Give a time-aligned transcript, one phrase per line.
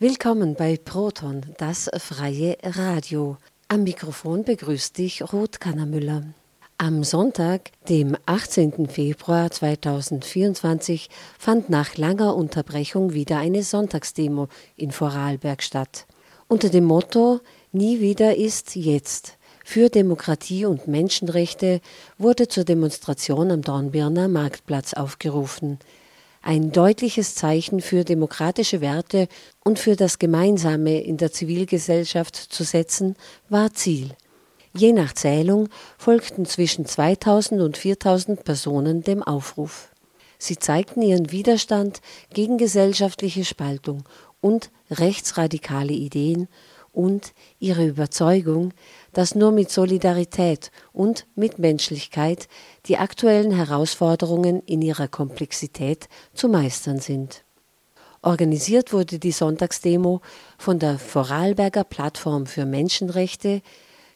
[0.00, 3.36] Willkommen bei Proton, das freie Radio.
[3.68, 6.24] Am Mikrofon begrüßt dich Ruth Kannermüller.
[6.78, 8.88] Am Sonntag, dem 18.
[8.88, 16.06] Februar 2024, fand nach langer Unterbrechung wieder eine Sonntagsdemo in Vorarlberg statt.
[16.48, 17.38] Unter dem Motto
[17.70, 21.80] Nie wieder ist jetzt für Demokratie und Menschenrechte
[22.18, 25.78] wurde zur Demonstration am Dornbirner Marktplatz aufgerufen
[26.44, 29.28] ein deutliches Zeichen für demokratische Werte
[29.64, 33.16] und für das Gemeinsame in der Zivilgesellschaft zu setzen,
[33.48, 34.10] war Ziel.
[34.76, 39.88] Je nach Zählung folgten zwischen 2000 und 4000 Personen dem Aufruf.
[40.36, 42.02] Sie zeigten ihren Widerstand
[42.34, 44.04] gegen gesellschaftliche Spaltung
[44.42, 46.48] und rechtsradikale Ideen
[46.94, 48.72] und ihre Überzeugung,
[49.12, 52.48] dass nur mit Solidarität und Mitmenschlichkeit
[52.86, 57.44] die aktuellen Herausforderungen in ihrer Komplexität zu meistern sind.
[58.22, 60.22] Organisiert wurde die Sonntagsdemo
[60.56, 63.60] von der Vorarlberger Plattform für Menschenrechte,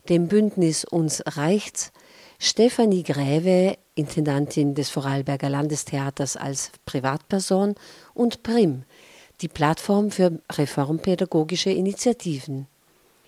[0.08, 1.92] dem Bündnis Uns reicht's,
[2.38, 7.74] Stefanie Gräve, Intendantin des Vorarlberger Landestheaters als Privatperson,
[8.14, 8.84] und Prim,
[9.40, 12.66] die Plattform für reformpädagogische Initiativen.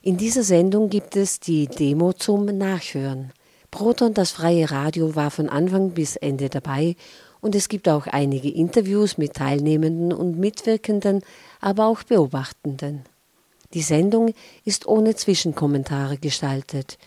[0.02, 3.32] In dieser Sendung gibt es die Demo zum Nachhören.
[3.70, 6.96] Proton, das freie Radio, war von Anfang bis Ende dabei
[7.40, 11.22] und es gibt auch einige Interviews mit Teilnehmenden und Mitwirkenden,
[11.60, 13.04] aber auch Beobachtenden.
[13.72, 16.98] Die Sendung ist ohne Zwischenkommentare gestaltet.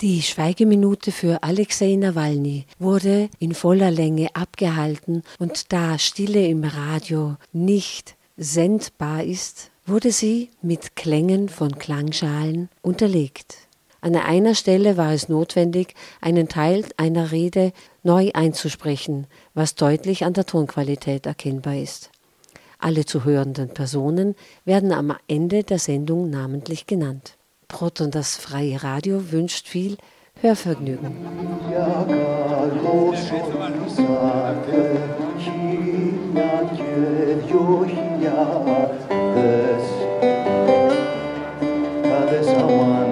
[0.00, 7.36] Die Schweigeminute für Alexei Nawalny wurde in voller Länge abgehalten und da Stille im Radio
[7.52, 13.56] nicht sendbar ist, wurde sie mit Klängen von Klangschalen unterlegt.
[14.00, 17.72] An einer Stelle war es notwendig, einen Teil einer Rede
[18.04, 22.10] neu einzusprechen, was deutlich an der Tonqualität erkennbar ist.
[22.78, 27.36] Alle zu hörenden Personen werden am Ende der Sendung namentlich genannt.
[27.66, 29.96] Proton das freie Radio wünscht viel
[30.40, 31.16] Hörvergnügen.
[36.38, 36.92] χιλιά και
[37.46, 39.84] δυο χιλιάδες.
[42.02, 43.10] Κάδες αμάν.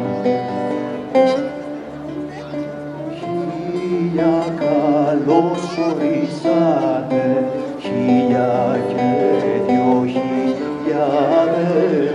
[3.19, 7.25] Χίλια καλώς ορίσατε
[7.79, 9.05] Χίλια και
[9.67, 12.06] δυο χιλιάδες.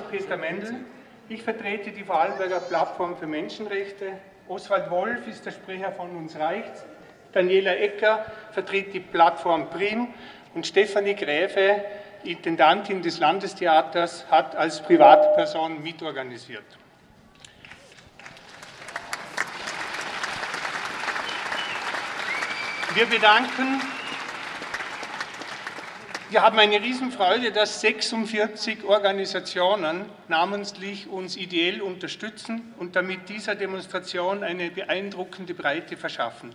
[0.00, 0.74] Peter Mendel.
[1.28, 4.12] Ich vertrete die Vorarlberger Plattform für Menschenrechte.
[4.48, 6.72] Oswald Wolf ist der Sprecher von Uns reicht.
[7.32, 10.08] Daniela Ecker vertritt die Plattform Prim
[10.54, 11.82] und Stefanie Gräfe,
[12.24, 16.64] Intendantin des Landestheaters, hat als Privatperson mitorganisiert.
[22.94, 23.80] Wir bedanken
[26.32, 34.42] Wir haben eine Riesenfreude, dass 46 Organisationen namentlich uns ideell unterstützen und damit dieser Demonstration
[34.42, 36.54] eine beeindruckende Breite verschaffen.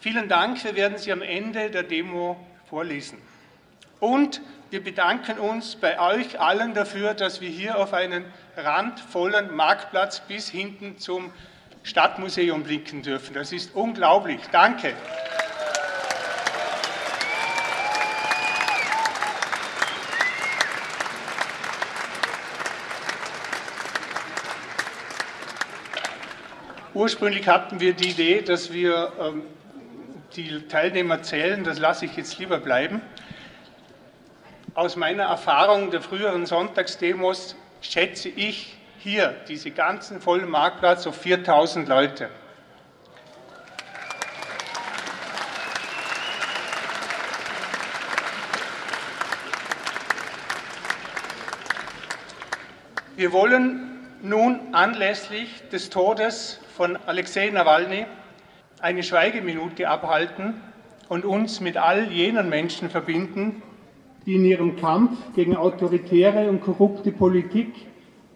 [0.00, 2.38] Vielen Dank, wir werden sie am Ende der Demo
[2.70, 3.18] vorlesen.
[4.00, 4.40] Und
[4.70, 8.24] wir bedanken uns bei euch allen dafür, dass wir hier auf einen
[8.56, 11.30] randvollen Marktplatz bis hinten zum
[11.82, 13.34] Stadtmuseum blicken dürfen.
[13.34, 14.40] Das ist unglaublich.
[14.50, 14.94] Danke.
[26.94, 29.42] Ursprünglich hatten wir die Idee, dass wir ähm,
[30.36, 31.64] die Teilnehmer zählen.
[31.64, 33.02] Das lasse ich jetzt lieber bleiben.
[34.74, 41.88] Aus meiner Erfahrung der früheren Sonntagsdemos schätze ich hier diese ganzen vollen Marktplatz auf 4000
[41.88, 42.28] Leute.
[53.16, 53.93] Wir wollen
[54.24, 58.06] nun anlässlich des Todes von Alexei Nawalny
[58.80, 60.54] eine Schweigeminute abhalten
[61.10, 63.62] und uns mit all jenen Menschen verbinden,
[64.24, 67.74] die in ihrem Kampf gegen autoritäre und korrupte Politik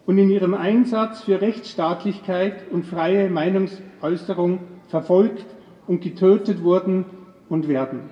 [0.05, 4.59] und in ihrem Einsatz für Rechtsstaatlichkeit und freie Meinungsäußerung
[4.89, 5.45] verfolgt
[5.87, 7.05] und getötet wurden
[7.49, 8.11] und werden.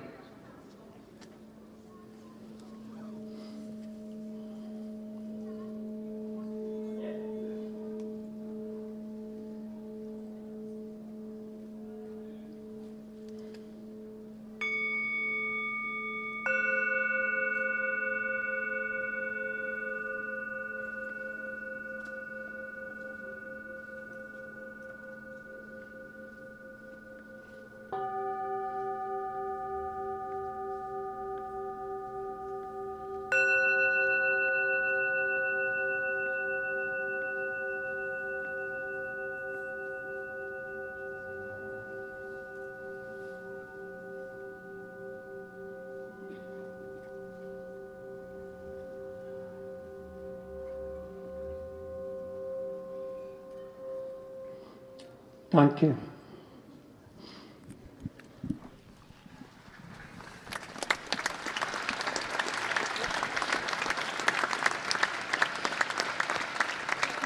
[55.80, 55.96] Danke.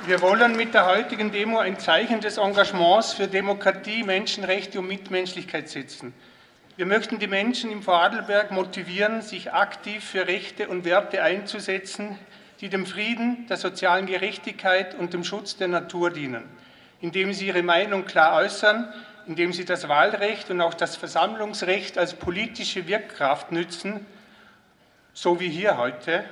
[0.05, 5.69] Wir wollen mit der heutigen Demo ein Zeichen des Engagements für Demokratie, Menschenrechte und Mitmenschlichkeit
[5.69, 6.13] setzen.
[6.77, 12.19] Wir möchten die Menschen im Vorarlberg motivieren, sich aktiv für Rechte und Werte einzusetzen,
[12.61, 16.45] die dem Frieden, der sozialen Gerechtigkeit und dem Schutz der Natur dienen
[17.03, 18.91] indem sie ihre Meinung klar äußern,
[19.27, 24.07] indem sie das Wahlrecht und auch das Versammlungsrecht als politische Wirkkraft nützen,
[25.13, 26.25] so wie hier heute.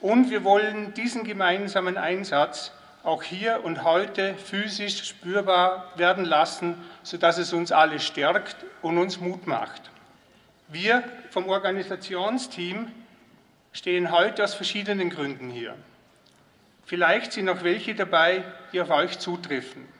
[0.00, 2.72] Und wir wollen diesen gemeinsamen Einsatz
[3.04, 9.20] auch hier und heute physisch spürbar werden lassen, sodass es uns alle stärkt und uns
[9.20, 9.90] Mut macht.
[10.68, 12.90] Wir vom Organisationsteam
[13.72, 15.74] stehen heute aus verschiedenen Gründen hier.
[16.84, 19.97] Vielleicht sind noch welche dabei, die auf euch zutreffen.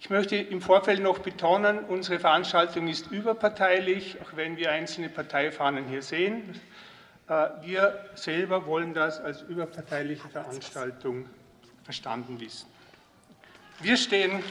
[0.00, 5.86] Ich möchte im Vorfeld noch betonen, unsere Veranstaltung ist überparteilich, auch wenn wir einzelne Parteifahnen
[5.86, 6.58] hier sehen.
[7.28, 11.28] Äh, wir selber wollen das als überparteiliche Veranstaltung
[11.82, 12.68] verstanden wissen.
[13.80, 14.42] Wir stehen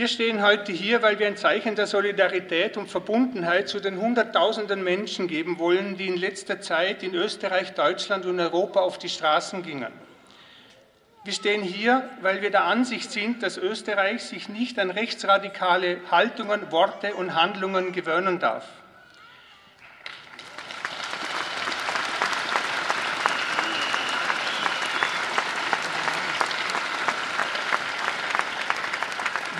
[0.00, 4.82] Wir stehen heute hier, weil wir ein Zeichen der Solidarität und Verbundenheit zu den Hunderttausenden
[4.82, 9.62] Menschen geben wollen, die in letzter Zeit in Österreich, Deutschland und Europa auf die Straßen
[9.62, 9.92] gingen.
[11.24, 16.72] Wir stehen hier, weil wir der Ansicht sind, dass Österreich sich nicht an rechtsradikale Haltungen,
[16.72, 18.66] Worte und Handlungen gewöhnen darf.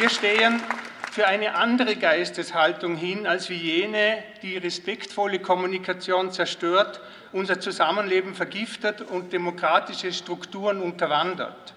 [0.01, 0.63] Wir stehen
[1.13, 7.03] für eine andere Geisteshaltung hin als wie jene, die respektvolle Kommunikation zerstört,
[7.33, 11.75] unser Zusammenleben vergiftet und demokratische Strukturen unterwandert.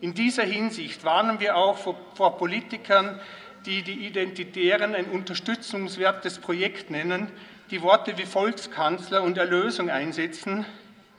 [0.00, 3.20] In dieser Hinsicht warnen wir auch vor, Politikern,
[3.66, 7.30] die die Identitären ein unterstützungswertes Projekt nennen,
[7.70, 10.64] die Worte wie Volkskanzler und Erlösung einsetzen,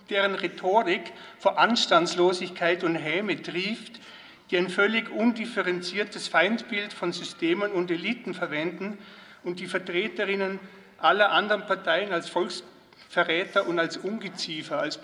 [0.10, 4.00] deren Rhetorik vor Anstandslosigkeit und Häme trieft,
[4.51, 8.98] die ein völlig undifferenziertes Feindbild von Systemen und Eliten verwenden
[9.44, 10.60] und die Vertreterinnen
[10.98, 14.98] aller anderen Parteien als Volksverräter und als Ungeziefer, als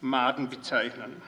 [0.00, 1.20] Maden bezeichnen.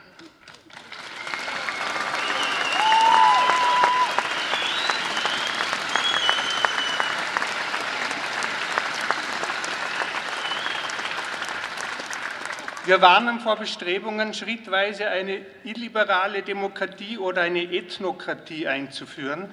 [12.85, 19.49] Wir warnen vor Bestrebungen, schrittweise eine illiberale Demokratie oder eine Ethnokratie einzuführen.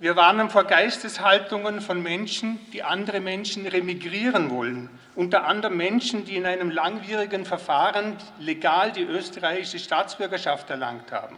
[0.00, 6.36] Wir warnen vor Geisteshaltungen von Menschen, die andere Menschen remigrieren wollen, unter anderem Menschen, die
[6.36, 11.36] in einem langwierigen Verfahren legal die österreichische Staatsbürgerschaft erlangt haben.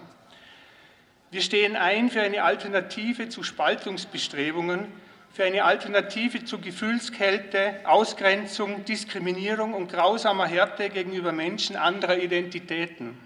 [1.33, 4.87] Wir stehen ein für eine Alternative zu Spaltungsbestrebungen,
[5.33, 13.19] für eine Alternative zu Gefühlskälte, Ausgrenzung, Diskriminierung und grausamer Härte gegenüber Menschen anderer Identitäten.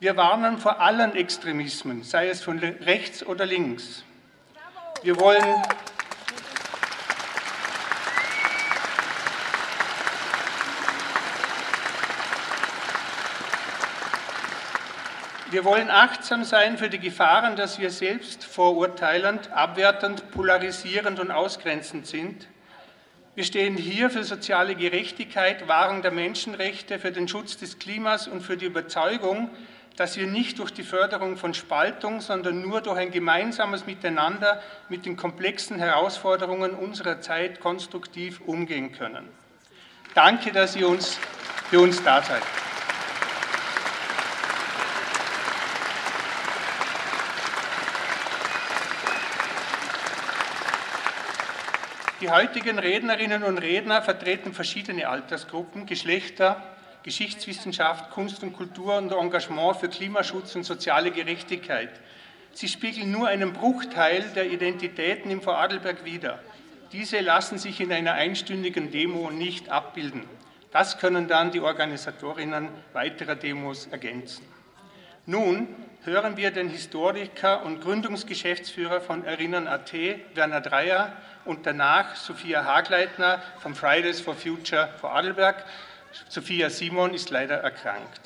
[0.00, 4.04] Wir warnen vor allen Extremismen, sei es von rechts oder links.
[5.02, 5.62] Wir wollen
[15.52, 22.06] Wir wollen achtsam sein für die Gefahren, dass wir selbst vorurteilend, abwertend, polarisierend und ausgrenzend
[22.06, 22.48] sind.
[23.34, 28.40] Wir stehen hier für soziale Gerechtigkeit, Wahrung der Menschenrechte, für den Schutz des Klimas und
[28.40, 29.50] für die Überzeugung,
[29.96, 35.04] dass wir nicht durch die Förderung von Spaltung, sondern nur durch ein gemeinsames Miteinander mit
[35.04, 39.28] den komplexen Herausforderungen unserer Zeit konstruktiv umgehen können.
[40.14, 41.18] Danke, dass ihr uns,
[41.68, 42.42] für uns da seid.
[52.22, 56.62] Die heutigen Rednerinnen und Redner vertreten verschiedene Altersgruppen, Geschlechter,
[57.02, 61.90] Geschichtswissenschaft, Kunst und Kultur und Engagement für Klimaschutz und soziale Gerechtigkeit.
[62.52, 66.38] Sie spiegeln nur einen Bruchteil der Identitäten im Vorarlberg wider.
[66.92, 70.22] Diese lassen sich in einer einstündigen Demo nicht abbilden.
[70.70, 74.46] Das können dann die Organisatorinnen weiterer Demos ergänzen.
[75.26, 75.74] Nun
[76.04, 79.92] hören wir den Historiker und Gründungsgeschäftsführer von Erinnern.at,
[80.34, 81.12] Werner Dreyer,
[81.44, 85.64] und danach Sophia Hagleitner von Fridays for Future Vorarlberg.
[86.28, 88.20] Sophia Simon ist leider erkrankt.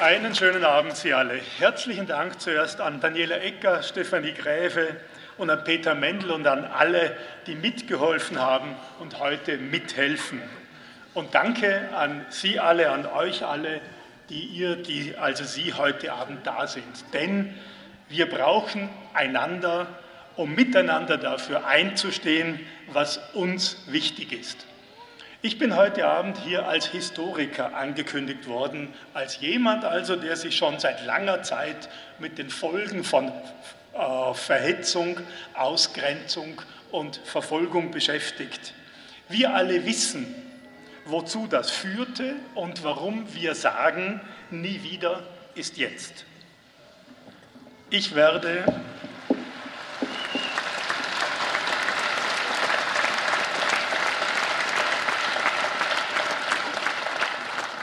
[0.00, 1.40] Einen schönen Abend Sie alle.
[1.58, 4.96] Herzlichen Dank zuerst an Daniela Ecker, Stefanie Gräfe
[5.36, 10.40] und an Peter Mendel und an alle, die mitgeholfen haben und heute mithelfen.
[11.12, 13.80] Und danke an Sie alle, an euch alle,
[14.28, 17.04] die ihr, die also Sie heute Abend da sind.
[17.12, 17.54] Denn
[18.08, 19.88] wir brauchen einander,
[20.36, 22.60] um miteinander dafür einzustehen,
[22.92, 24.66] was uns wichtig ist.
[25.42, 30.78] Ich bin heute Abend hier als Historiker angekündigt worden, als jemand also, der sich schon
[30.78, 31.88] seit langer Zeit
[32.18, 33.32] mit den Folgen von
[33.94, 35.18] äh, Verhetzung,
[35.54, 38.74] Ausgrenzung und Verfolgung beschäftigt.
[39.28, 40.49] Wir alle wissen,
[41.04, 45.22] wozu das führte und warum wir sagen, nie wieder
[45.54, 46.24] ist jetzt.
[47.90, 48.64] Ich werde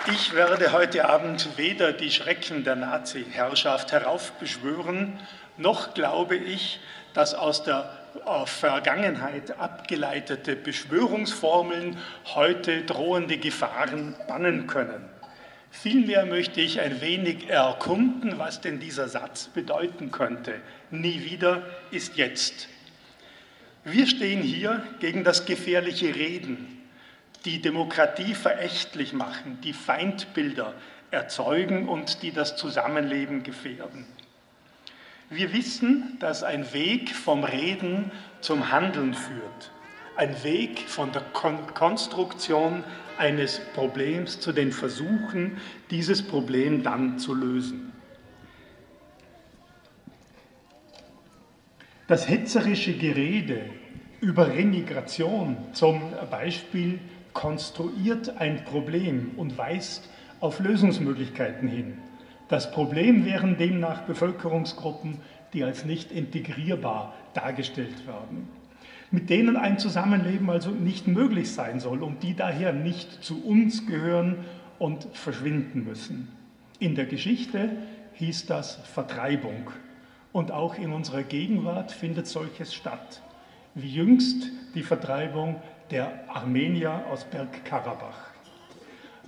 [0.09, 5.19] Ich werde heute Abend weder die Schrecken der Nazi-Herrschaft heraufbeschwören,
[5.57, 6.79] noch glaube ich,
[7.13, 7.96] dass aus der
[8.45, 11.97] Vergangenheit abgeleitete Beschwörungsformeln
[12.35, 15.09] heute drohende Gefahren bannen können.
[15.69, 20.55] Vielmehr möchte ich ein wenig erkunden, was denn dieser Satz bedeuten könnte.
[20.89, 22.67] Nie wieder ist jetzt.
[23.83, 26.81] Wir stehen hier gegen das gefährliche Reden,
[27.45, 30.73] die Demokratie verächtlich machen, die Feindbilder
[31.11, 34.05] erzeugen und die das Zusammenleben gefährden.
[35.29, 39.71] Wir wissen, dass ein Weg vom Reden zum Handeln führt.
[40.15, 42.85] Ein Weg von der Kon Konstruktion
[43.17, 45.57] eines Problems zu den Versuchen,
[45.91, 47.91] dieses Problem dann zu lösen.
[52.07, 53.65] Das hetzerische Gerede
[54.21, 56.99] über Remigration zum Beispiel
[57.33, 61.97] konstruiert ein Problem und weist auf Lösungsmöglichkeiten hin.
[62.47, 65.17] Das Problem wären demnach Bevölkerungsgruppen,
[65.53, 68.47] die als nicht integrierbar dargestellt werden,
[69.11, 73.85] mit denen ein Zusammenleben also nicht möglich sein soll und die daher nicht zu uns
[73.85, 74.45] gehören
[74.79, 76.29] und verschwinden müssen.
[76.79, 77.69] In der Geschichte
[78.13, 79.71] hieß das Vertreibung
[80.31, 83.21] und auch in unserer Gegenwart findet solches statt,
[83.75, 85.61] wie jüngst die Vertreibung
[85.91, 88.26] der Armenier aus Bergkarabach.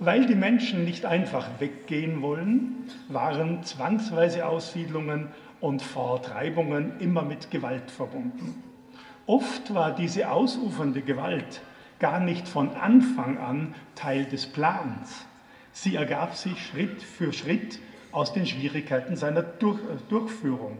[0.02, 5.28] Weil die Menschen nicht einfach weggehen wollen, waren zwangsweise Aussiedlungen
[5.60, 8.62] und Vertreibungen immer mit Gewalt verbunden.
[9.26, 11.60] Oft war diese ausufernde Gewalt
[11.98, 15.26] gar nicht von Anfang an Teil des Plans.
[15.72, 17.78] Sie ergab sich Schritt für Schritt
[18.10, 20.78] aus den Schwierigkeiten seiner Durch Durchführung.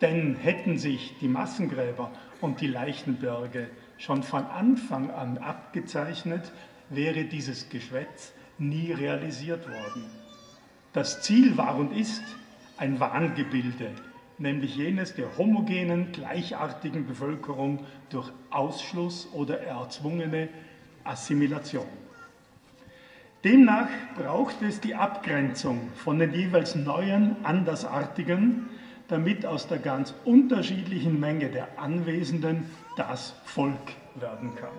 [0.00, 3.68] Denn hätten sich die Massengräber und die Leichenberge
[3.98, 6.52] schon von Anfang an abgezeichnet,
[6.88, 10.04] wäre dieses Geschwätz nie realisiert worden.
[10.92, 12.22] Das Ziel war und ist
[12.76, 13.90] ein Wahngebilde,
[14.38, 20.48] nämlich jenes der homogenen, gleichartigen Bevölkerung durch Ausschluss oder erzwungene
[21.04, 21.86] Assimilation.
[23.44, 28.70] Demnach braucht es die Abgrenzung von den jeweils neuen, andersartigen,
[29.08, 34.70] damit aus der ganz unterschiedlichen Menge der Anwesenden das Volk werden kann.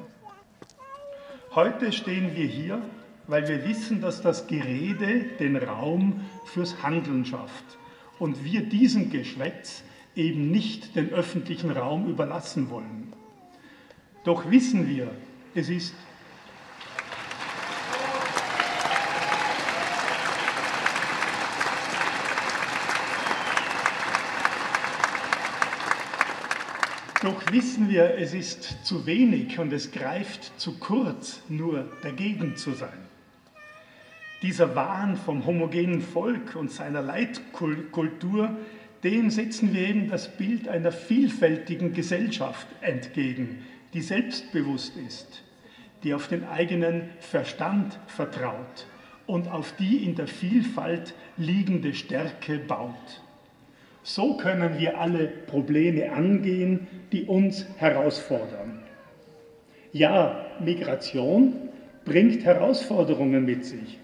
[1.53, 2.82] Heute stehen wir hier,
[3.27, 7.77] weil wir wissen, dass das Gerede den Raum fürs Handeln schafft
[8.20, 9.84] und wir diesem Geschwätz
[10.15, 13.13] eben nicht den öffentlichen Raum überlassen wollen.
[14.24, 15.12] Doch wissen wir,
[15.53, 15.94] es ist
[27.22, 32.74] Doch wissen wir, es ist zu wenig und es greift zu kurz, nur dagegen zu
[32.74, 33.04] sein.
[34.42, 38.56] Dieser Wahn vom homogenen Volk und seiner Leitkultur,
[39.04, 45.44] dem setzen wir eben das Bild einer vielfältigen Gesellschaft entgegen, die selbstbewusst ist,
[46.04, 48.88] die auf den eigenen Verstand vertraut
[49.25, 53.22] und auf die in der Vielfalt liegende Stärke baut.
[54.04, 58.84] So können wir alle Probleme angehen, die uns herausfordern.
[59.94, 61.54] Ja, Migration
[62.04, 63.98] bringt Herausforderungen mit sich.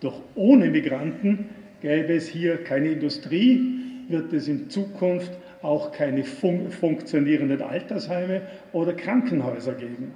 [0.00, 1.50] Doch ohne Migranten
[1.82, 3.60] gäbe es hier keine Industrie,
[4.08, 8.42] wird es in Zukunft auch keine fun funktionierenden Altersheime
[8.72, 10.12] oder Krankenhäuser geben.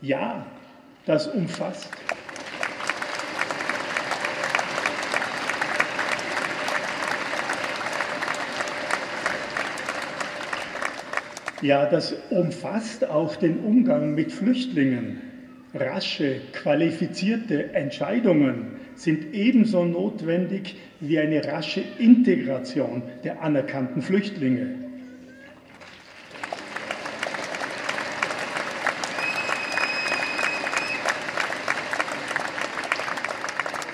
[0.00, 0.46] Ja,
[1.04, 1.90] das umfasst
[11.62, 15.20] Ja, das umfasst auch den Umgang mit Flüchtlingen.
[15.72, 24.82] Rasche, qualifizierte Entscheidungen sind ebenso notwendig wie eine rasche Integration der anerkannten Flüchtlinge.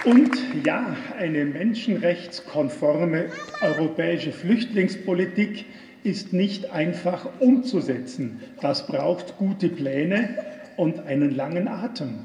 [0.05, 0.31] Und
[0.65, 3.27] ja, eine menschenrechtskonforme
[3.61, 5.67] europäische Flüchtlingspolitik
[6.03, 8.41] ist nicht einfach umzusetzen.
[8.63, 10.39] Das braucht gute Pläne
[10.79, 12.21] und einen langen Atem.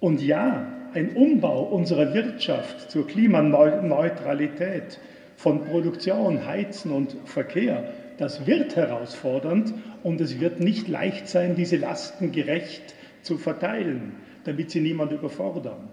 [0.00, 4.98] Und ja, ein Umbau unserer Wirtschaft zur Klimaneutralität
[5.36, 11.76] von Produktion, Heizen und Verkehr, das wird herausfordernd und es wird nicht leicht sein, diese
[11.76, 14.12] Lasten gerecht zu verteilen,
[14.44, 15.88] damit sie niemand überfordern.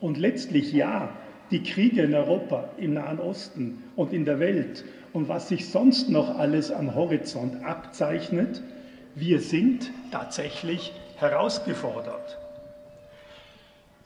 [0.00, 1.10] Und letztlich ja,
[1.50, 6.08] die Kriege in Europa, im Nahen Osten und in der Welt und was sich sonst
[6.10, 8.62] noch alles am Horizont abzeichnet,
[9.14, 12.38] wir sind tatsächlich herausgefordert.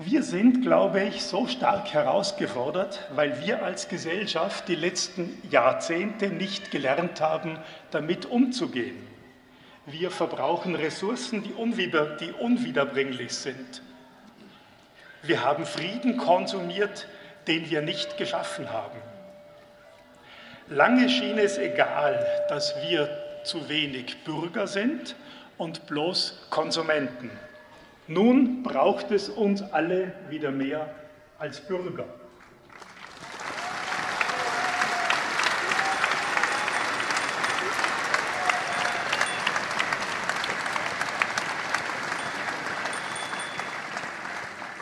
[0.04, 6.72] Wir sind, glaube ich, so stark herausgefordert, weil wir als Gesellschaft die letzten Jahrzehnte nicht
[6.72, 7.56] gelernt haben,
[7.92, 8.96] damit umzugehen.
[9.86, 13.82] Wir verbrauchen Ressourcen, die, unwieder, die unwiederbringlich sind.
[15.22, 17.06] Wir haben Frieden konsumiert,
[17.46, 18.98] den wir nicht geschaffen haben.
[20.66, 23.08] Lange schien es egal, dass wir
[23.44, 25.14] zu wenig Bürger sind
[25.58, 27.30] und bloß Konsumenten.
[28.08, 30.92] Nun braucht es uns alle wieder mehr
[31.38, 32.04] als Bürger.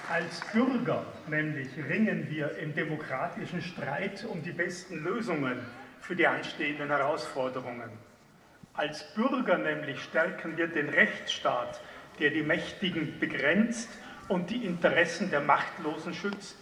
[0.09, 5.59] Als Bürger nämlich ringen wir im demokratischen Streit um die besten Lösungen
[6.01, 7.91] für die anstehenden Herausforderungen.
[8.75, 11.81] Als Bürger nämlich stärken wir den Rechtsstaat,
[12.21, 13.89] der die Mächtigen begrenzt
[14.29, 16.57] und die Interessen der Machtlosen schützt.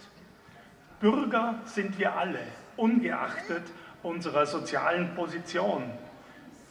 [0.99, 2.39] Bürger sind wir alle,
[2.77, 3.63] ungeachtet
[4.01, 5.91] unserer sozialen Position.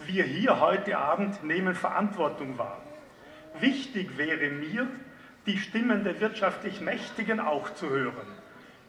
[0.06, 2.82] Wir hier heute Abend nehmen Verantwortung wahr.
[3.60, 4.86] Wichtig wäre mir,
[5.46, 8.26] die Stimmen der wirtschaftlich Mächtigen auch zu hören.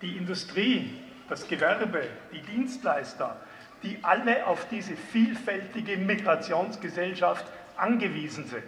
[0.02, 0.94] Die Industrie,
[1.30, 3.40] das Gewerbe, die Dienstleister,
[3.84, 7.46] die alle auf diese vielfältige Migrationsgesellschaft
[7.78, 8.64] angewiesen sind.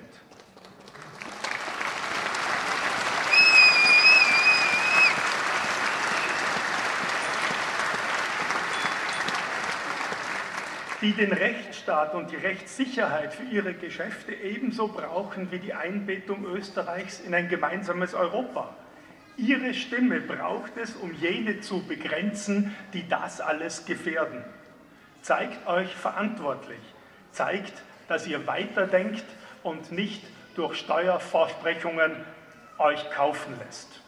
[11.02, 17.20] Die den Rechtsstaat und die Rechtssicherheit für ihre Geschäfte ebenso brauchen wie die Einbettung Österreichs
[17.20, 18.76] in ein gemeinsames Europa.
[19.36, 24.44] Ihre Stimme braucht es, um jene zu begrenzen, die das alles gefährden.
[25.24, 26.80] Zeigt euch verantwortlich,
[27.32, 27.74] zeigt,
[28.08, 29.26] dass ihr weiterdenkt
[29.64, 30.22] und nicht
[30.56, 32.12] durch Steuerversprechungen
[32.78, 34.02] euch kaufen lässt.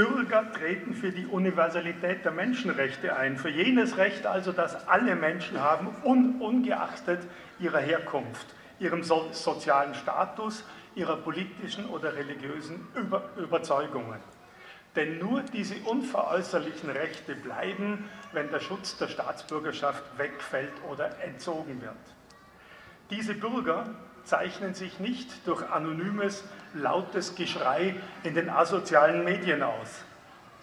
[0.00, 5.60] Bürger treten für die Universalität der Menschenrechte ein, für jenes Recht also, das alle Menschen
[5.60, 7.20] haben, un ungeachtet
[7.58, 8.46] ihrer Herkunft,
[8.78, 14.20] ihrem so sozialen Status, ihrer politischen oder religiösen Über Überzeugungen.
[14.96, 21.92] Denn nur diese unveräußerlichen Rechte bleiben, wenn der Schutz der Staatsbürgerschaft wegfällt oder entzogen wird.
[23.10, 23.84] Diese Bürger
[24.30, 30.04] zeichnen sich nicht durch anonymes, lautes Geschrei in den asozialen Medien aus,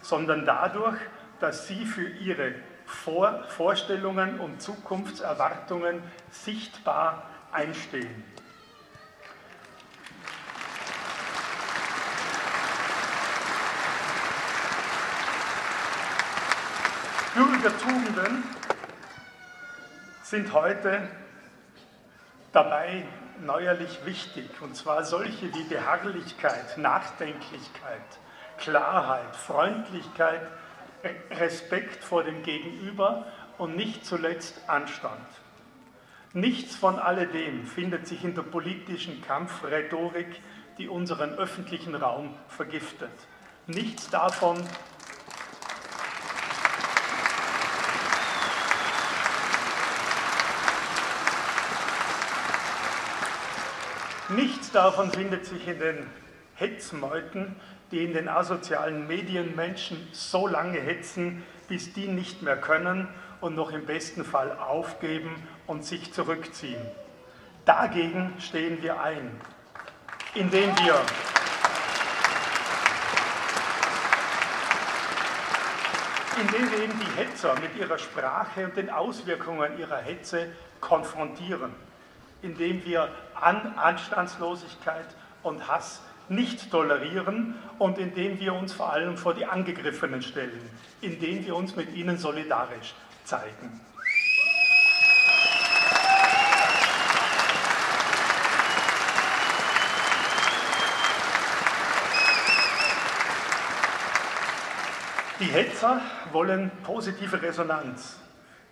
[0.01, 0.97] sondern dadurch,
[1.41, 6.01] dass sie für ihre Vor Vorstellungen und Zukunftserwartungen
[6.32, 8.23] sichtbar einstehen.
[17.36, 18.43] Bürgertugenden
[20.23, 21.10] sind heute
[22.53, 23.03] dabei,
[23.41, 28.02] neuerlich wichtig, und zwar solche wie Beharrlichkeit, Nachdenklichkeit,
[28.58, 30.41] Klarheit, Freundlichkeit,
[31.32, 33.26] Respekt vor dem Gegenüber
[33.58, 35.28] und nicht zuletzt Anstand.
[36.34, 40.41] Nichts von alledem findet sich in der politischen Kampfrhetorik,
[40.78, 43.12] die unseren öffentlichen Raum vergiftet.
[43.65, 44.58] Nichts davon
[54.30, 56.06] Nichts davon findet sich in den
[56.56, 57.56] Hetzmeuten,
[57.92, 63.08] die in den asozialen Medien Menschen so lange hetzen, bis die nicht mehr können
[63.40, 65.34] und noch im besten Fall aufgeben
[65.66, 66.82] und sich zurückziehen.
[67.63, 69.32] Dagegen stehen wir ein,
[70.34, 70.96] indem wir
[76.40, 81.74] indem wir eben die Hetzer mit ihrer Sprache und den Auswirkungen ihrer Hetze konfrontieren
[82.42, 83.10] indem wir
[83.41, 85.06] An Anstandslosigkeit
[85.43, 90.69] und Hass nicht tolerieren und indem wir uns vor allem vor die Angegriffenen stellen,
[91.02, 93.82] indem wir uns mit ihnen solidarisch zeigen.
[105.39, 108.17] Die Hetzer wollen positive Resonanz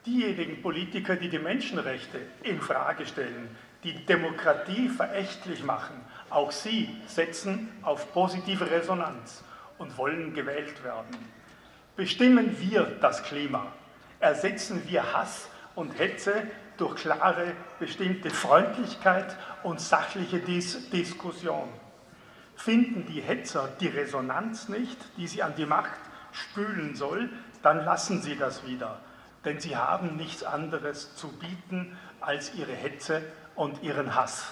[0.06, 3.50] diejenigen Politiker, die die Menschenrechte in Frage stellen,
[3.86, 5.96] die Demokratie verächtlich machen,
[6.30, 9.44] auch sie setzen auf positive Resonanz
[9.78, 11.16] und wollen gewählt werden.
[11.96, 13.68] Bestimmen wir das Klima,
[14.20, 16.34] ersetzen wir Hass und Hetze
[16.78, 21.70] durch klare, bestimmte Freundlichkeit und sachliche Dis Diskussion.
[22.56, 26.00] Finden die Hetzer die Resonanz nicht, die sie an die Macht
[26.32, 27.30] spülen soll,
[27.62, 29.00] dann lassen sie das wieder
[29.46, 33.22] denn sie haben nichts anderes zu bieten als ihre Hetze
[33.56, 34.52] und ihren Hass.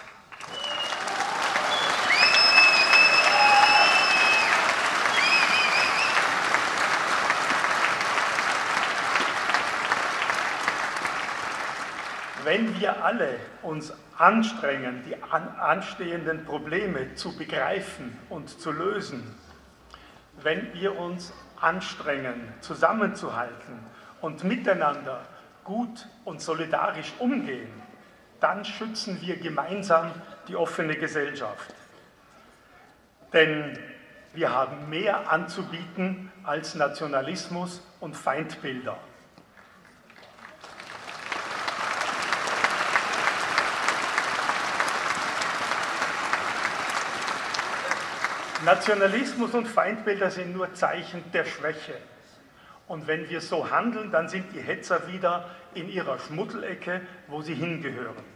[12.44, 19.36] Wenn wir alle uns anstrengen, die anstehenden Probleme zu begreifen und zu lösen,
[20.42, 23.80] wenn wir uns anstrengen, zusammenzuhalten
[24.22, 25.22] und miteinander
[25.64, 27.83] gut und solidarisch umgehen,
[28.44, 30.12] dann schützen wir gemeinsam
[30.50, 31.74] die offene Gesellschaft.
[33.32, 33.80] Denn
[34.34, 38.98] wir haben mehr anzubieten als Nationalismus und Feindbilder.
[48.66, 51.94] Nationalismus und Feindbilder sind nur Zeichen der Schwäche.
[52.88, 57.56] Und wenn wir so handeln, dann sind die Hetzer wieder in ihrer Schmuddelecke, wo sie
[57.56, 58.34] hingehören.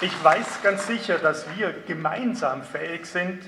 [0.00, 3.42] Ich weiß ganz sicher, dass wir gemeinsam fähig sind,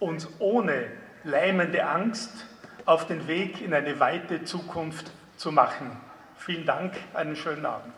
[0.00, 0.88] uns ohne
[1.22, 2.46] lähmende Angst
[2.84, 5.96] auf den Weg in eine weite Zukunft zu machen.
[6.36, 7.94] Vielen Dank, einen schönen Abend.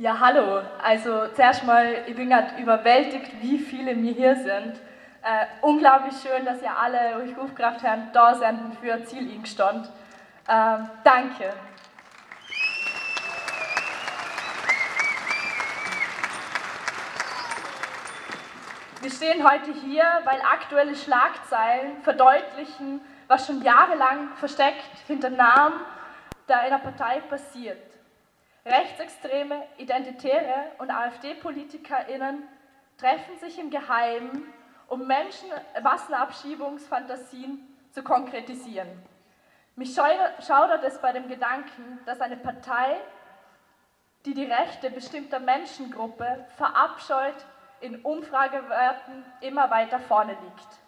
[0.00, 0.62] Ja, hallo.
[0.82, 4.80] Also zuerst mal, ich bin gerade überwältigt, wie viele mir hier sind.
[5.22, 9.30] Äh, unglaublich schön, dass ihr alle euch aufgebracht habt, da sind und für ein Ziel
[9.30, 9.90] eingestand.
[10.48, 11.52] Äh, danke.
[19.02, 25.74] Wir stehen heute hier, weil aktuelle Schlagzeilen verdeutlichen, was schon jahrelang versteckt hinter Namen
[26.48, 27.89] einer Partei passiert.
[28.64, 32.42] Rechtsextreme, Identitäre und AfD-PolitikerInnen
[32.98, 34.52] treffen sich im Geheimen,
[34.88, 35.48] um Menschen
[35.82, 38.88] Massenabschiebungsfantasien zu konkretisieren.
[39.76, 43.00] Mich schaudert es bei dem Gedanken, dass eine Partei,
[44.26, 47.46] die die Rechte bestimmter Menschengruppe verabscheut,
[47.80, 50.79] in Umfragewerten immer weiter vorne liegt.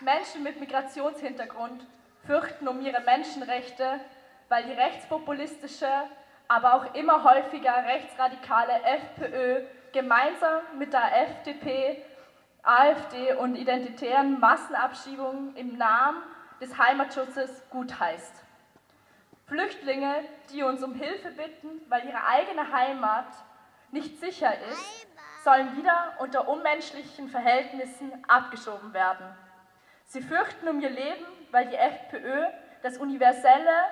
[0.00, 1.86] Menschen mit Migrationshintergrund
[2.26, 4.00] fürchten um ihre Menschenrechte,
[4.48, 5.88] weil die rechtspopulistische,
[6.48, 12.02] aber auch immer häufiger rechtsradikale FPÖ gemeinsam mit der FDP,
[12.62, 16.22] AfD und identitären Massenabschiebungen im Namen
[16.60, 18.44] des Heimatschutzes gutheißt.
[19.46, 20.14] Flüchtlinge,
[20.52, 23.26] die uns um Hilfe bitten, weil ihre eigene Heimat
[23.90, 25.06] nicht sicher ist,
[25.42, 29.26] sollen wieder unter unmenschlichen Verhältnissen abgeschoben werden.
[30.12, 32.46] Sie fürchten um ihr Leben, weil die FPÖ
[32.82, 33.84] das universelle,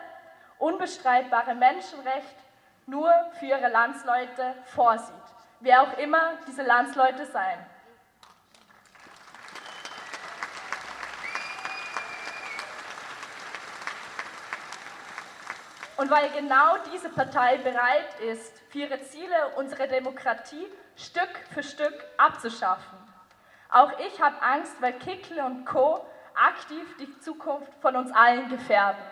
[0.58, 2.34] unbestreitbare Menschenrecht
[2.86, 5.14] nur für ihre Landsleute vorsieht,
[5.60, 7.64] wer auch immer diese Landsleute seien.
[15.98, 21.94] Und weil genau diese Partei bereit ist, für ihre Ziele unsere Demokratie Stück für Stück
[22.16, 23.07] abzuschaffen,
[23.68, 26.06] auch ich habe Angst, weil Kickle und Co.
[26.34, 29.02] aktiv die Zukunft von uns allen gefährden.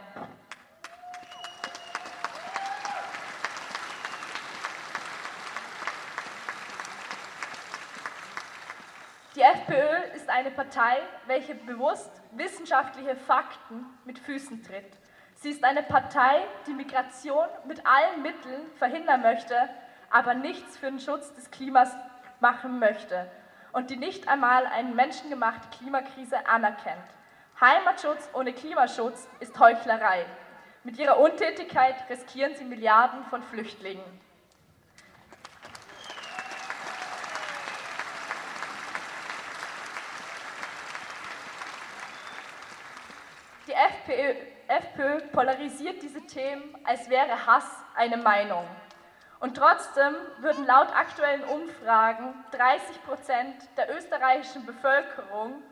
[9.34, 14.96] Die FPÖ ist eine Partei, welche bewusst wissenschaftliche Fakten mit Füßen tritt.
[15.34, 19.68] Sie ist eine Partei, die Migration mit allen Mitteln verhindern möchte,
[20.10, 21.94] aber nichts für den Schutz des Klimas
[22.40, 23.30] machen möchte
[23.76, 26.96] und die nicht einmal eine menschengemachte Klimakrise anerkennt.
[27.60, 30.24] Heimatschutz ohne Klimaschutz ist Heuchlerei.
[30.82, 34.02] Mit ihrer Untätigkeit riskieren sie Milliarden von Flüchtlingen.
[43.66, 43.74] Die
[44.68, 48.66] FPÖ, polarisiert diese Themen, als wäre Hass eine Meinung.
[49.38, 55.62] Und trotzdem würden laut aktuellen Umfragen 30 Prozent der österreichischen Bevölkerung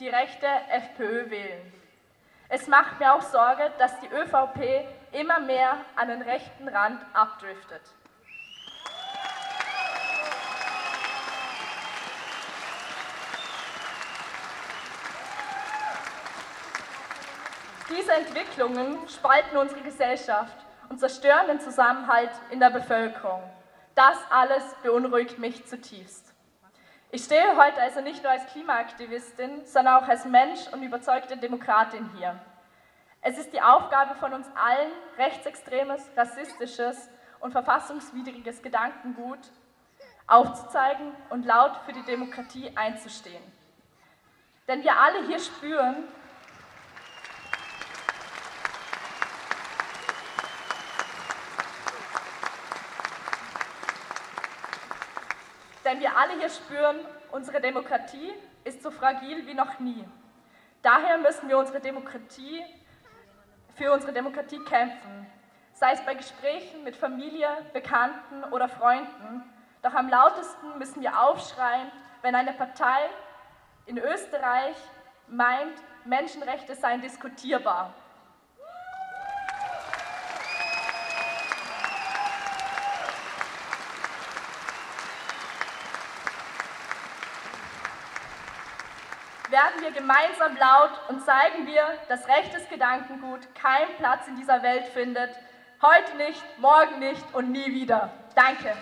[0.00, 1.72] die rechte FPÖ wählen.
[2.48, 7.82] Es macht mir auch Sorge, dass die ÖVP immer mehr an den rechten Rand abdriftet.
[17.96, 20.63] Diese Entwicklungen spalten unsere Gesellschaft
[20.94, 23.42] und zerstören den Zusammenhalt in der Bevölkerung.
[23.96, 26.32] Das alles beunruhigt mich zutiefst.
[27.10, 32.08] Ich stehe heute also nicht nur als Klimaaktivistin, sondern auch als Mensch und überzeugte Demokratin
[32.16, 32.38] hier.
[33.22, 37.08] Es ist die Aufgabe von uns allen, rechtsextremes, rassistisches
[37.40, 39.40] und verfassungswidriges Gedankengut
[40.28, 43.42] aufzuzeigen und laut für die Demokratie einzustehen.
[44.68, 46.04] Denn wir alle hier spüren,
[55.84, 56.96] Denn wir alle hier spüren,
[57.30, 58.32] unsere Demokratie
[58.64, 60.04] ist so fragil wie noch nie.
[60.82, 62.62] Daher müssen wir unsere Demokratie,
[63.74, 65.26] für unsere Demokratie kämpfen,
[65.72, 69.42] sei es bei Gesprächen mit Familie, Bekannten oder Freunden.
[69.82, 71.90] Doch am lautesten müssen wir aufschreien,
[72.22, 73.10] wenn eine Partei
[73.86, 74.76] in Österreich
[75.26, 77.92] meint, Menschenrechte seien diskutierbar.
[89.54, 94.86] Werden wir gemeinsam laut und zeigen wir, dass rechtes Gedankengut keinen Platz in dieser Welt
[94.86, 95.30] findet.
[95.80, 98.10] Heute nicht, morgen nicht und nie wieder.
[98.34, 98.74] Danke.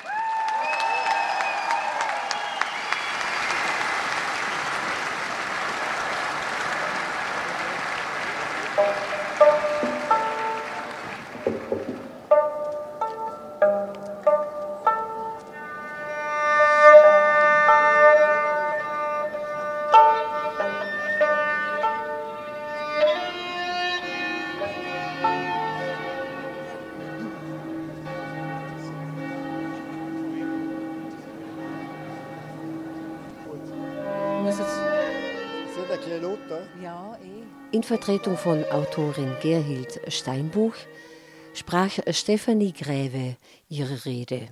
[37.72, 40.74] In Vertretung von Autorin Gerhild Steinbuch
[41.54, 43.36] sprach Stefanie Gräve
[43.68, 44.48] ihre Rede.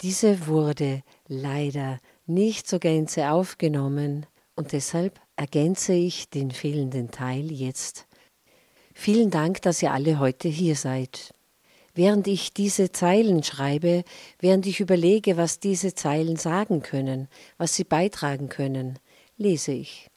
[0.00, 4.24] Diese wurde leider nicht zur Gänze aufgenommen
[4.56, 8.06] und deshalb ergänze ich den fehlenden Teil jetzt.
[8.94, 11.34] Vielen Dank, dass ihr alle heute hier seid.
[11.94, 14.04] Während ich diese Zeilen schreibe,
[14.38, 18.98] während ich überlege, was diese Zeilen sagen können, was sie beitragen können,
[19.36, 20.08] lese ich.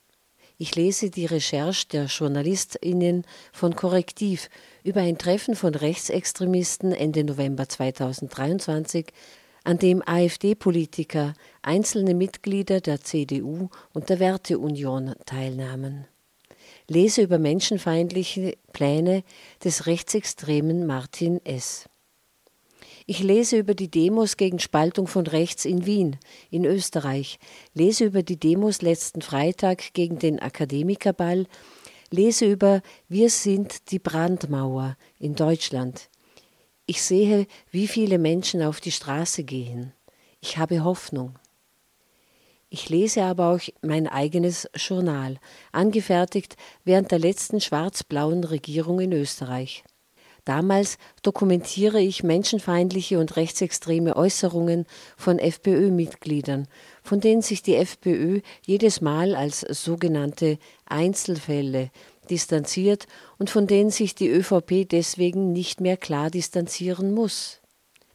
[0.60, 4.50] Ich lese die Recherche der JournalistInnen von Korrektiv
[4.84, 9.14] über ein Treffen von Rechtsextremisten Ende November 2023,
[9.64, 16.08] an dem AfD-Politiker, einzelne Mitglieder der CDU und der Werteunion teilnahmen.
[16.88, 19.24] Lese über menschenfeindliche Pläne
[19.64, 21.88] des rechtsextremen Martin S.
[23.10, 26.18] Ich lese über die Demos gegen Spaltung von rechts in Wien,
[26.52, 27.40] in Österreich,
[27.74, 31.46] lese über die Demos letzten Freitag gegen den Akademikerball,
[32.12, 36.10] lese über Wir sind die Brandmauer in Deutschland.
[36.86, 39.94] Ich sehe, wie viele Menschen auf die Straße gehen.
[40.42, 41.40] Ich habe Hoffnung.
[42.70, 45.38] Ich lese aber auch mein eigenes Journal,
[45.72, 49.86] angefertigt während der letzten schwarz-blauen Regierung in Österreich.
[50.48, 54.86] Damals dokumentiere ich menschenfeindliche und rechtsextreme Äußerungen
[55.18, 56.70] von FPÖ-Mitgliedern,
[57.04, 61.92] von denen sich die FPÖ jedes Mal als sogenannte Einzelfälle
[62.30, 63.08] distanziert
[63.38, 67.60] und von denen sich die ÖVP deswegen nicht mehr klar distanzieren muss.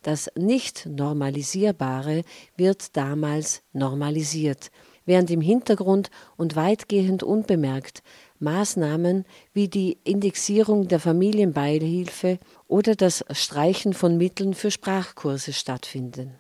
[0.01, 2.23] Das Nicht-Normalisierbare
[2.57, 4.71] wird damals normalisiert,
[5.05, 8.03] während im Hintergrund und weitgehend unbemerkt
[8.43, 9.25] Maßnahmen
[9.55, 16.35] wie die Indexierung der Familienbeihilfe oder das Streichen von Mitteln für Sprachkurse stattfinden.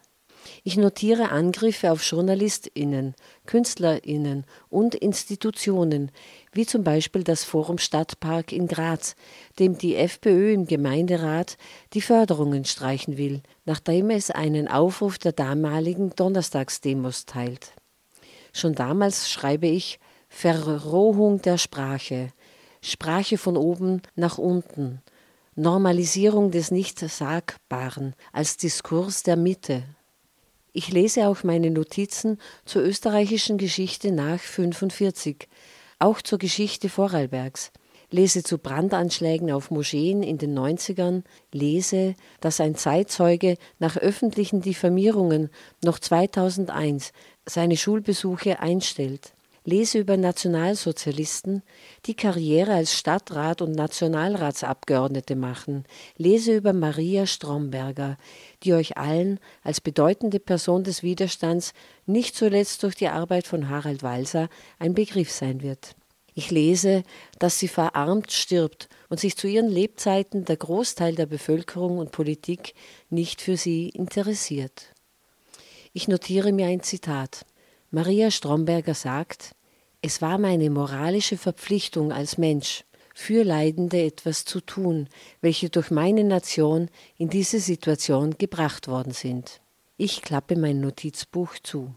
[0.65, 3.15] Ich notiere Angriffe auf Journalistinnen,
[3.47, 6.11] Künstlerinnen und Institutionen,
[6.53, 9.17] wie zum Beispiel das Forum Stadtpark in Graz,
[9.59, 11.57] dem die FPÖ im Gemeinderat
[11.95, 17.73] die Förderungen streichen will, nachdem es einen Aufruf der damaligen Donnerstagsdemos teilt.
[18.53, 19.99] Schon damals schreibe ich
[20.35, 22.31] Verrohung der Sprache,
[22.81, 25.01] Sprache von oben nach unten,
[25.55, 29.85] Normalisierung des Nicht-Sagbaren als Diskurs der Mitte.
[30.73, 35.49] Ich lese auch meine Notizen zur österreichischen Geschichte nach 45,
[36.01, 37.71] auch zur Geschichte Vorarlbergs,
[38.11, 45.51] lese zu Brandanschlägen auf Moscheen in den 90ern, lese, dass ein Zeitzeuge nach öffentlichen Diffamierungen
[45.85, 47.13] noch 2001
[47.47, 51.63] seine Schulbesuche einstellt lese über Nationalsozialisten,
[52.07, 55.85] die Karriere als Stadtrat und Nationalratsabgeordnete machen,
[56.17, 58.19] lese über Maria Stromberger,
[58.63, 61.73] die euch allen als bedeutende Person des Widerstands
[62.07, 64.49] nicht zuletzt durch die Arbeit von Harald Walser
[64.79, 65.95] ein Begriff sein wird.
[66.35, 67.03] Ich lese,
[67.39, 72.75] dass sie verarmt stirbt und sich zu ihren Lebzeiten der Großteil der Bevölkerung und Politik
[73.11, 74.93] nicht für sie interessiert.
[75.93, 77.45] Ich notiere mir ein Zitat.
[77.95, 79.55] Maria Stromberger sagt,
[80.01, 85.11] es war meine moralische Verpflichtung als Mensch, für Leidende etwas zu tun,
[85.43, 89.61] welche durch meine Nation in diese Situation gebracht worden sind.
[89.99, 91.95] Ich klappe mein Notizbuch zu.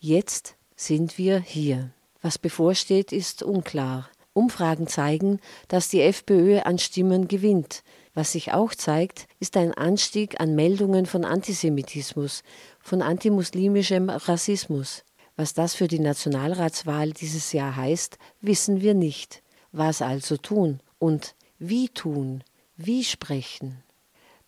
[0.00, 1.92] Jetzt sind wir hier.
[2.20, 4.10] Was bevorsteht, ist unklar.
[4.32, 7.84] Umfragen zeigen, dass die FPÖ an Stimmen gewinnt.
[8.12, 12.42] Was sich auch zeigt, ist ein Anstieg an Meldungen von Antisemitismus,
[12.80, 15.04] von antimuslimischem Rassismus.
[15.38, 19.44] Was das für die Nationalratswahl dieses Jahr heißt, wissen wir nicht.
[19.70, 22.42] Was also tun und wie tun,
[22.76, 23.84] wie sprechen?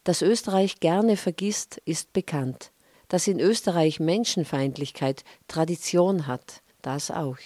[0.03, 2.72] Dass Österreich gerne vergisst, ist bekannt.
[3.07, 7.38] Dass in Österreich Menschenfeindlichkeit Tradition hat, das auch.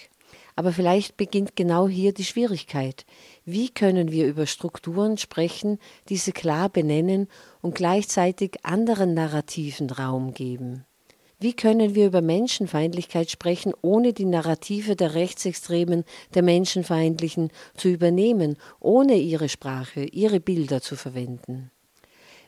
[0.57, 3.05] Aber vielleicht beginnt genau hier die Schwierigkeit.
[3.45, 5.79] Wie können wir über Strukturen sprechen,
[6.09, 7.29] diese klar benennen
[7.61, 10.87] und gleichzeitig anderen Narrativen Raum geben?
[11.45, 18.57] Wie können wir über Menschenfeindlichkeit sprechen, ohne die Narrative der Rechtsextremen, der Menschenfeindlichen zu übernehmen,
[18.81, 21.71] ohne ihre Sprache, ihre Bilder zu verwenden?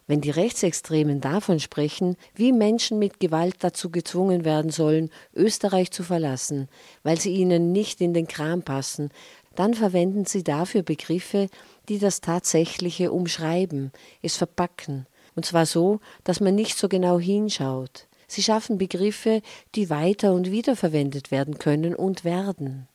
[0.07, 6.03] Wenn die Rechtsextremen davon sprechen, wie Menschen mit Gewalt dazu gezwungen werden sollen, Österreich zu
[6.03, 6.70] verlassen,
[7.03, 9.11] weil sie ihnen nicht in den Kram passen,
[9.57, 11.51] dann verwenden sie dafür Begriffe,
[11.90, 13.92] die das Tatsächliche umschreiben,
[14.22, 18.09] es verpacken, und zwar so, dass man nicht so genau hinschaut.
[18.27, 19.43] Sie schaffen Begriffe,
[19.74, 22.89] die weiter und wieder verwendet werden können und werden.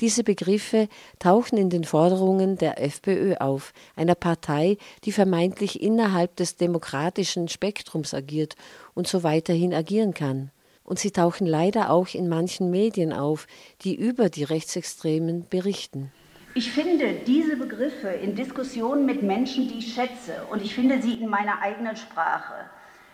[0.00, 6.56] Diese Begriffe tauchen in den Forderungen der FPÖ auf, einer Partei, die vermeintlich innerhalb des
[6.56, 8.54] demokratischen Spektrums agiert
[8.94, 10.50] und so weiterhin agieren kann.
[10.90, 13.46] und sie tauchen leider auch in manchen Medien auf,
[13.82, 16.10] die über die Rechtsextremen berichten.
[16.56, 21.14] Ich finde diese Begriffe in Diskussionen mit Menschen, die ich schätze, und ich finde sie
[21.14, 22.68] in meiner eigenen Sprache.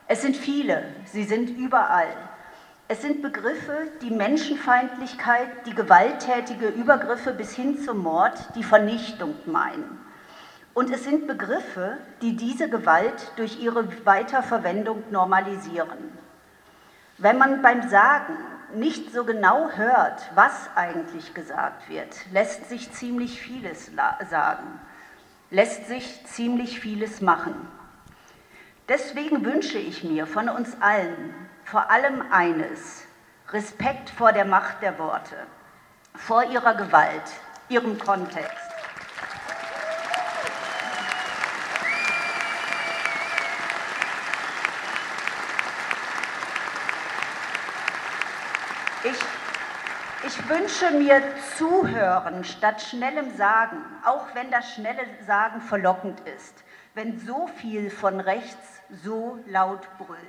[0.09, 2.15] Es sind viele, sie sind überall.
[2.87, 9.99] Es sind Begriffe, die Menschenfeindlichkeit, die gewalttätige Übergriffe bis hin zum Mord, die Vernichtung meinen.
[10.75, 16.13] Und es sind Begriffe, die diese Gewalt durch ihre Weiterverwendung normalisieren.
[17.19, 18.37] Wenn man beim Sagen
[18.75, 23.91] nicht so genau hört, was eigentlich gesagt wird, lässt sich ziemlich vieles
[24.31, 24.81] sagen,
[25.51, 27.55] lässt sich ziemlich vieles machen.
[28.89, 31.35] Deswegen wünsche ich mir von uns allen
[31.67, 33.05] vor allem eines,
[33.49, 35.35] Respekt vor der Macht der Worte,
[36.15, 37.25] vor ihrer Gewalt,
[37.69, 38.53] ihrem Kontext.
[49.03, 49.19] Ich,
[50.25, 51.21] ich wünsche mir
[51.57, 56.63] Zuhören statt schnellem Sagen, auch wenn das schnelle Sagen verlockend ist,
[56.95, 60.21] wenn so viel von rechts so laut brüllt.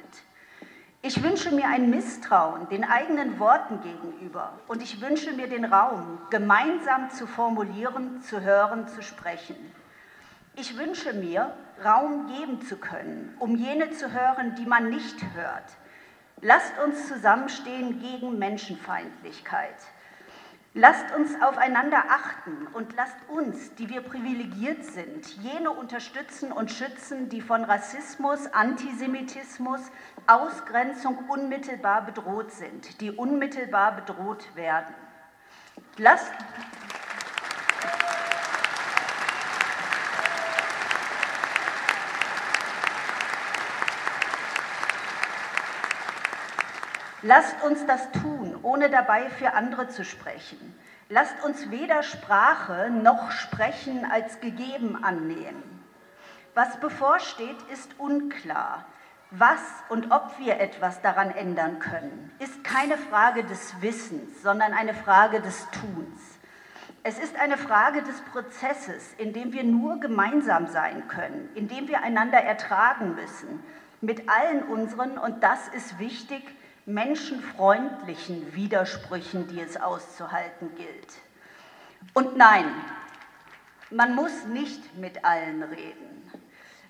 [1.02, 6.20] Ich wünsche mir ein Misstrauen den eigenen Worten gegenüber und ich wünsche mir den Raum,
[6.30, 9.56] gemeinsam zu formulieren, zu hören, zu sprechen.
[10.56, 11.54] Ich wünsche mir,
[11.86, 15.78] Raum geben zu können, um jene zu hören, die man nicht hört,
[16.42, 19.76] Lasst uns zusammenstehen gegen Menschenfeindlichkeit.
[20.80, 27.30] Lasst uns aufeinander achten und lasst uns, die wir privilegiert sind, jene unterstützen und schützen,
[27.30, 29.82] die von Rassismus, Antisemitismus,
[30.28, 34.94] Ausgrenzung unmittelbar bedroht sind, die unmittelbar bedroht werden.
[35.98, 36.32] Lasst,
[47.24, 50.78] Lasst uns das tun, ohne dabei für andere zu sprechen.
[51.10, 55.84] Lasst uns weder Sprache noch Sprechen als gegeben annehmen.
[56.54, 58.86] Was bevorsteht, ist unklar.
[59.32, 64.94] Was und ob wir etwas daran ändern können, ist keine Frage des Wissens, sondern eine
[64.94, 66.22] Frage des Tuns.
[67.04, 71.88] Es ist eine Frage des Prozesses, in dem wir nur gemeinsam sein können, in dem
[71.88, 73.64] wir einander ertragen müssen,
[74.02, 76.44] mit allen unseren, und das ist wichtig,
[76.88, 81.14] menschenfreundlichen Widersprüchen, die es auszuhalten gilt.
[82.14, 82.66] Und nein,
[83.92, 86.32] man muss nicht mit allen reden.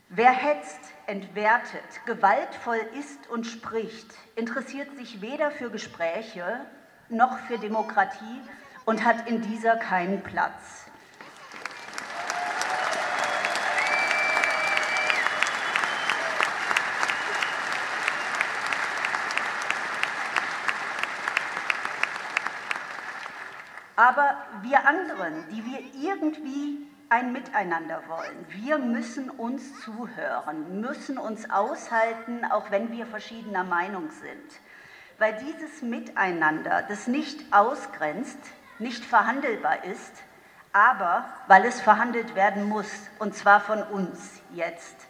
[0.09, 6.61] Wer hetzt, entwertet, gewaltvoll ist und spricht, interessiert sich weder für Gespräche
[7.09, 8.41] noch für Demokratie
[8.85, 10.86] und hat in dieser keinen Platz.
[23.97, 25.79] Aber wir anderen, die wir
[26.11, 33.63] irgendwie ein Miteinander wollen, wir müssen uns zuhören, müssen uns aushalten, auch wenn wir verschiedener
[33.63, 34.61] Meinung sind.
[35.17, 38.37] Weil dieses Miteinander, das nicht ausgrenzt,
[38.77, 40.13] nicht verhandelbar ist,
[40.73, 45.07] aber weil es verhandelt werden muss, und zwar von uns jetzt.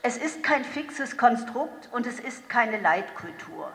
[0.00, 3.70] Es ist kein fixes Konstrukt und es ist keine Leitkultur.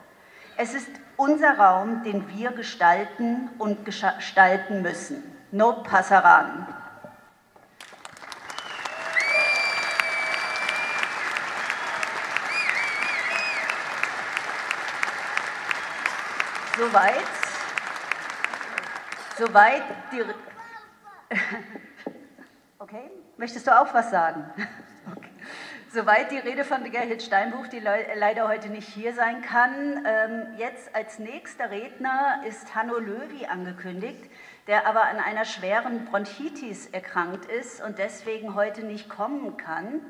[0.59, 5.23] Es ist unser Raum, den wir gestalten und gestalten müssen.
[5.51, 6.67] No Passaran.
[16.75, 17.23] Soweit,
[19.37, 20.23] soweit die.
[22.79, 24.45] Okay, möchtest du auch was sagen?
[25.93, 30.05] Soweit die Rede von Gerhild Steinbuch, die leider heute nicht hier sein kann.
[30.05, 34.29] Ähm, jetzt als nächster Redner ist Hanno Löwy angekündigt,
[34.67, 40.01] der aber an einer schweren Bronchitis erkrankt ist und deswegen heute nicht kommen kann.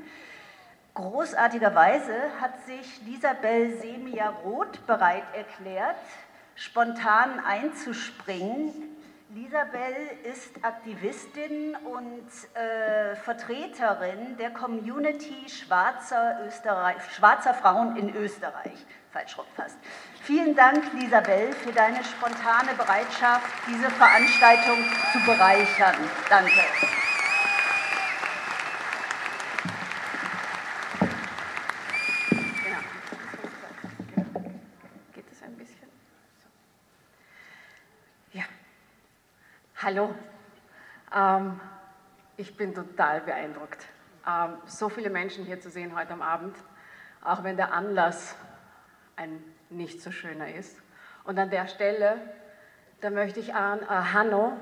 [0.95, 5.97] Großartigerweise hat sich Lisabel Semia-Roth bereit erklärt,
[6.55, 8.97] spontan einzuspringen
[9.38, 12.26] Lisabel ist Aktivistin und
[12.56, 18.74] äh, Vertreterin der Community schwarzer, Österreich, schwarzer Frauen in Österreich.
[19.12, 19.78] Falsch fast.
[20.24, 24.80] Vielen Dank, Lisabel, für deine spontane Bereitschaft, diese Veranstaltung
[25.12, 25.98] zu bereichern.
[26.30, 26.64] Danke.
[39.90, 40.14] Hallo,
[41.16, 41.62] ähm,
[42.36, 43.86] ich bin total beeindruckt,
[44.28, 46.58] ähm, so viele Menschen hier zu sehen heute am Abend,
[47.24, 48.36] auch wenn der Anlass
[49.16, 50.78] ein nicht so schöner ist.
[51.24, 52.20] Und an der Stelle,
[53.00, 54.58] da möchte ich an, äh, Hanno,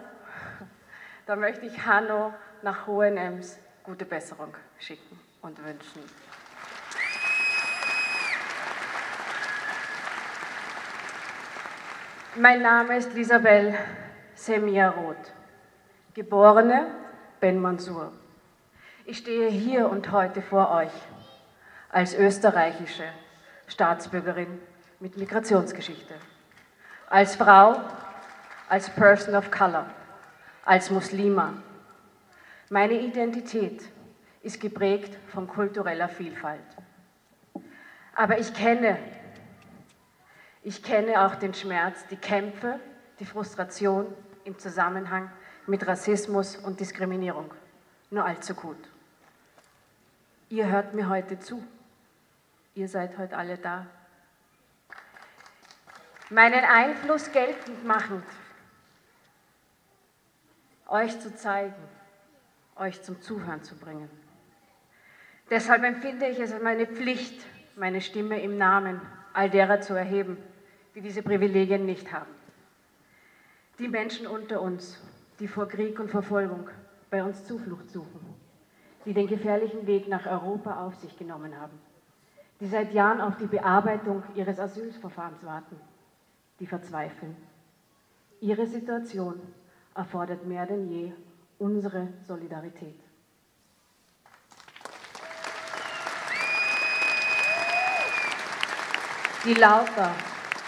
[1.26, 6.04] da möchte ich Hanno nach Hohenems gute Besserung schicken und wünschen.
[12.36, 13.76] Mein Name ist Isabel
[14.36, 15.34] Semia Roth,
[16.14, 16.92] geborene
[17.40, 18.12] Ben Mansur.
[19.06, 20.92] Ich stehe hier und heute vor euch
[21.90, 23.06] als österreichische
[23.68, 24.60] Staatsbürgerin
[25.00, 26.16] mit Migrationsgeschichte,
[27.10, 27.80] als Frau,
[28.68, 29.86] als Person of Color,
[30.66, 31.54] als Muslima.
[32.70, 33.84] Meine Identität
[34.42, 36.60] ist geprägt von kultureller Vielfalt.
[38.14, 38.98] Aber ich kenne
[40.62, 42.80] ich kenne auch den Schmerz, die Kämpfe,
[43.20, 44.08] die Frustration
[44.46, 45.30] im Zusammenhang
[45.68, 47.54] mit Rassismus und Diskriminierung
[48.12, 48.78] nur allzu gut.
[50.50, 51.62] Ihr hört mir heute zu.
[52.76, 53.88] Ihr seid heute alle da.
[56.30, 58.24] Meinen Einfluss geltend machend,
[60.88, 61.76] euch zu zeigen,
[62.76, 64.10] euch zum Zuhören zu bringen.
[65.50, 69.02] Deshalb empfinde ich es als meine Pflicht, meine Stimme im Namen
[69.34, 70.38] all derer zu erheben,
[70.96, 72.32] die diese Privilegien nicht haben.
[73.78, 75.02] Die Menschen unter uns,
[75.40, 76.70] die vor Krieg und Verfolgung
[77.10, 78.22] bei uns Zuflucht suchen,
[79.06, 81.78] die den gefährlichen Weg nach Europa auf sich genommen haben,
[82.62, 85.78] die seit Jahren auf die Bearbeitung ihres Asylverfahrens warten,
[86.62, 87.36] die verzweifeln.
[88.40, 89.42] Ihre Situation
[89.94, 91.12] erfordert mehr denn je
[91.58, 93.00] unsere Solidarität.
[99.44, 100.12] Die lauter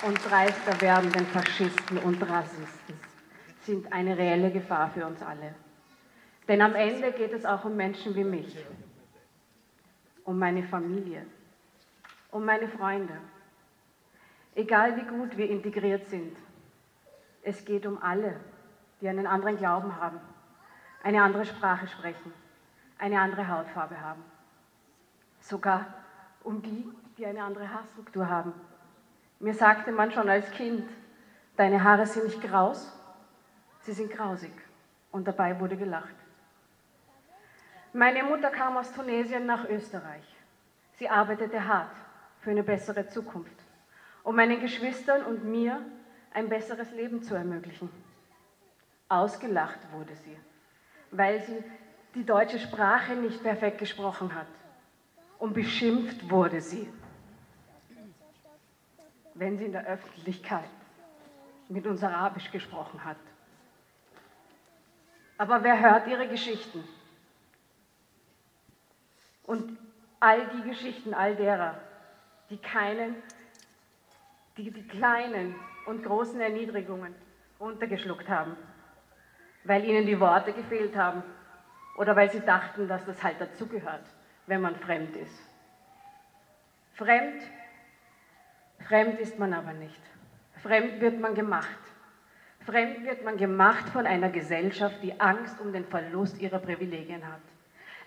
[0.03, 2.99] und dreister werdenden Faschisten und Rassisten
[3.61, 5.55] sind eine reelle Gefahr für uns alle.
[6.47, 8.55] Denn am Ende geht es auch um Menschen wie mich,
[10.23, 11.25] um meine Familie,
[12.31, 13.17] um meine Freunde.
[14.55, 16.37] Egal wie gut wir integriert sind,
[17.41, 18.39] es geht um alle,
[19.01, 20.19] die einen anderen Glauben haben,
[21.03, 22.33] eine andere Sprache sprechen,
[22.97, 24.23] eine andere Hautfarbe haben.
[25.39, 25.85] Sogar
[26.43, 26.87] um die,
[27.17, 28.53] die eine andere Haarstruktur haben
[29.39, 30.89] mir sagte man schon als Kind,
[31.55, 32.91] deine Haare sind nicht graus,
[33.81, 34.51] sie sind grausig.
[35.11, 36.15] Und dabei wurde gelacht.
[37.93, 40.35] Meine Mutter kam aus Tunesien nach Österreich.
[40.93, 41.95] Sie arbeitete hart
[42.41, 43.55] für eine bessere Zukunft,
[44.23, 45.79] um meinen Geschwistern und mir
[46.33, 47.89] ein besseres Leben zu ermöglichen.
[49.09, 50.37] Ausgelacht wurde sie,
[51.11, 51.63] weil sie
[52.13, 54.47] die deutsche Sprache nicht perfekt gesprochen hat.
[55.39, 56.91] Und beschimpft wurde sie,
[59.39, 60.69] wenn sie in der Öffentlichkeit
[61.69, 63.17] mit uns Arabisch gesprochen hat.
[65.37, 66.83] Aber wer hört ihre Geschichten?
[69.43, 69.77] Und
[70.19, 71.79] all die Geschichten all derer,
[72.49, 73.15] die keinen,
[74.57, 77.13] die die kleinen und großen Erniedrigungen
[77.59, 78.57] runtergeschluckt haben,
[79.63, 81.23] weil ihnen die Worte gefehlt haben
[81.97, 84.05] oder weil sie dachten, dass das halt dazugehört,
[84.47, 85.39] wenn man fremd ist.
[86.93, 87.43] Fremd
[88.85, 90.01] Fremd ist man aber nicht.
[90.63, 91.67] Fremd wird man gemacht.
[92.65, 97.41] Fremd wird man gemacht von einer Gesellschaft, die Angst um den Verlust ihrer Privilegien hat.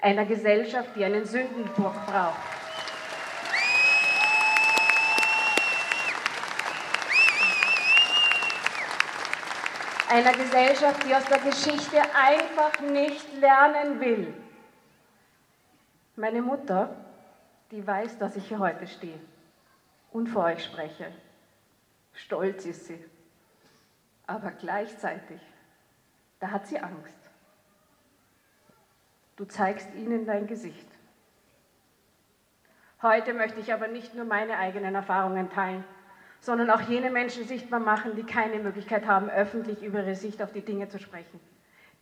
[0.02, 2.36] Einer Gesellschaft, die einen Sündenbock braucht.
[10.10, 14.34] Einer Gesellschaft, die aus der Geschichte einfach nicht lernen will.
[16.16, 16.96] Meine Mutter,
[17.70, 19.18] die weiß, dass ich hier heute stehe
[20.12, 21.12] und vor euch spreche.
[22.12, 23.02] Stolz ist sie,
[24.26, 25.40] aber gleichzeitig,
[26.40, 27.18] da hat sie Angst.
[29.36, 30.86] Du zeigst ihnen dein Gesicht.
[33.02, 35.84] Heute möchte ich aber nicht nur meine eigenen Erfahrungen teilen,
[36.40, 40.52] sondern auch jene Menschen sichtbar machen, die keine Möglichkeit haben, öffentlich über ihre Sicht auf
[40.52, 41.40] die Dinge zu sprechen,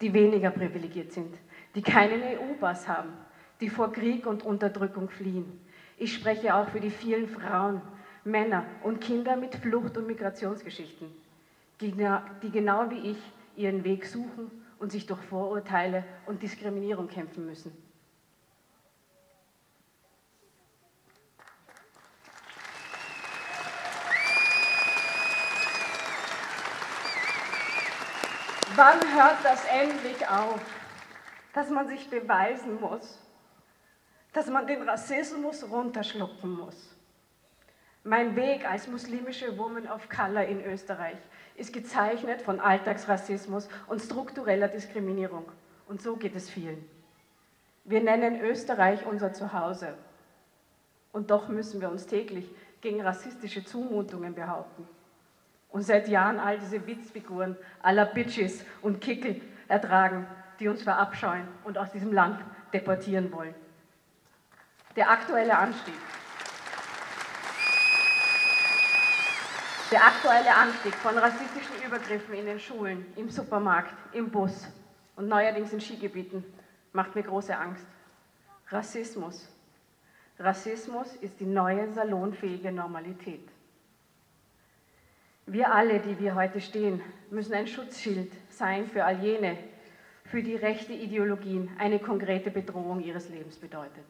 [0.00, 1.36] die weniger privilegiert sind,
[1.74, 3.12] die keinen EU-Pass haben,
[3.60, 5.60] die vor Krieg und Unterdrückung fliehen.
[5.96, 7.82] Ich spreche auch für die vielen Frauen,
[8.28, 11.10] Männer und Kinder mit Flucht- und Migrationsgeschichten,
[11.80, 11.92] die,
[12.42, 13.18] die genau wie ich
[13.56, 17.72] ihren Weg suchen und sich durch Vorurteile und Diskriminierung kämpfen müssen.
[28.76, 30.60] Wann hört das endlich auf,
[31.52, 33.18] dass man sich beweisen muss,
[34.32, 36.97] dass man den Rassismus runterschlucken muss?
[38.08, 41.18] Mein Weg als muslimische Woman of Color in Österreich
[41.56, 45.44] ist gezeichnet von Alltagsrassismus und struktureller Diskriminierung.
[45.86, 46.82] Und so geht es vielen.
[47.84, 49.92] Wir nennen Österreich unser Zuhause.
[51.12, 52.48] Und doch müssen wir uns täglich
[52.80, 54.88] gegen rassistische Zumutungen behaupten.
[55.68, 60.26] und seit Jahren all diese Witzfiguren aller Bitches und Kickel ertragen,
[60.60, 62.40] die uns verabscheuen und aus diesem Land
[62.72, 63.54] deportieren wollen.
[64.96, 65.92] Der aktuelle Anstieg.
[69.90, 74.68] Der aktuelle Anstieg von rassistischen Übergriffen in den Schulen, im Supermarkt, im Bus
[75.16, 76.44] und neuerdings in Skigebieten
[76.92, 77.86] macht mir große Angst.
[78.68, 79.48] Rassismus.
[80.38, 83.48] Rassismus ist die neue salonfähige Normalität.
[85.46, 89.56] Wir alle, die wir heute stehen, müssen ein Schutzschild sein für all jene,
[90.26, 94.04] für die rechte Ideologien eine konkrete Bedrohung ihres Lebens bedeutet.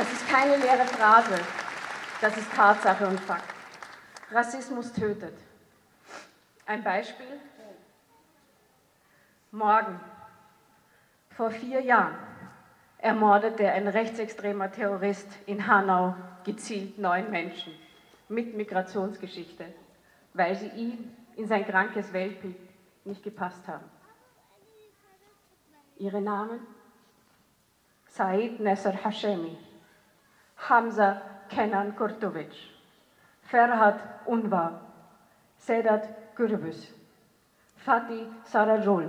[0.00, 1.38] Das ist keine leere Phrase,
[2.22, 3.52] das ist Tatsache und Fakt.
[4.32, 5.36] Rassismus tötet.
[6.64, 7.38] Ein Beispiel.
[9.50, 10.00] Morgen,
[11.36, 12.16] vor vier Jahren,
[12.96, 17.74] ermordete ein rechtsextremer Terrorist in Hanau gezielt neun Menschen
[18.30, 19.66] mit Migrationsgeschichte,
[20.32, 22.56] weil sie ihm in sein krankes Weltbild
[23.04, 23.84] nicht gepasst haben.
[25.98, 26.66] Ihre Namen?
[28.06, 29.58] Said Nesser Hashemi,
[30.68, 32.52] Hamza Kenan Kurtovic,
[33.42, 34.80] Ferhat Unvar,
[35.58, 36.06] Sedat
[36.36, 36.92] Gürbüz,
[37.76, 39.08] Fatih Sarajol,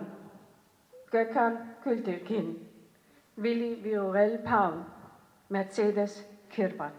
[1.12, 2.68] Gökhan Kültekin,
[3.38, 4.86] Willi Viorel Paul,
[5.49, 6.93] Mercedes Kirbac,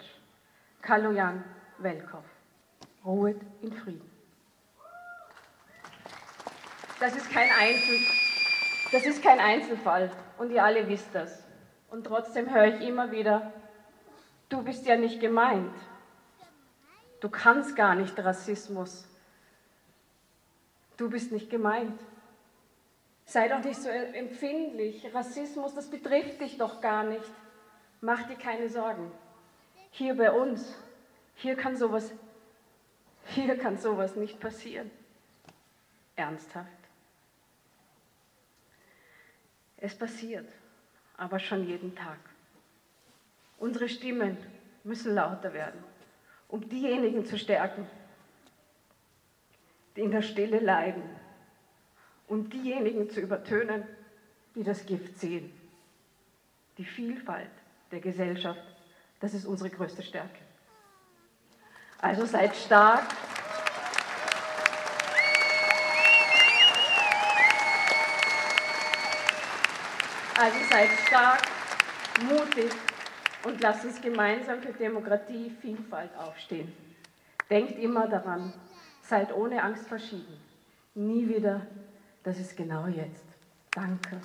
[0.83, 1.43] Kaloyan
[1.79, 2.25] Welkow.
[3.05, 4.11] Ruhet in Frieden.
[7.01, 7.99] Das ist, kein Einzel,
[8.93, 11.43] das ist kein Einzelfall und ihr alle wisst das.
[11.91, 13.53] Und trotzdem höre ich immer wieder,
[14.53, 15.75] du bist ja nicht gemeint.
[17.21, 19.07] Du kannst gar nicht Rassismus.
[20.97, 21.99] Du bist nicht gemeint.
[23.25, 25.15] Sei doch nicht so empfindlich.
[25.15, 27.33] Rassismus, das betrifft dich doch gar nicht.
[28.01, 29.11] Mach dir keine Sorgen.
[29.91, 30.75] Hier bei uns,
[31.37, 32.13] hier kann sowas,
[33.27, 34.91] hier kann sowas nicht passieren.
[36.17, 36.69] Ernsthaft.
[39.77, 40.49] Es passiert,
[41.17, 42.19] aber schon jeden Tag.
[43.63, 44.37] Unsere Stimmen
[44.83, 45.85] müssen lauter werden,
[46.49, 47.87] um diejenigen zu stärken,
[49.95, 51.05] die in der Stille leiden
[52.27, 53.85] und diejenigen zu übertönen,
[54.57, 55.53] die das Gift sehen.
[56.77, 57.53] Die Vielfalt
[57.93, 58.65] der Gesellschaft,
[59.21, 60.41] das ist unsere größte Stärke.
[61.99, 63.05] Also seid stark.
[70.37, 71.43] Also seid stark,
[72.29, 72.73] mutig
[73.45, 76.73] und lasst uns gemeinsam für Demokratie, Vielfalt aufstehen.
[77.51, 78.53] Denkt immer daran,
[79.03, 80.41] seid ohne Angst verschieden.
[80.95, 81.67] Nie wieder,
[82.23, 83.25] das ist genau jetzt.
[83.71, 84.21] Danke.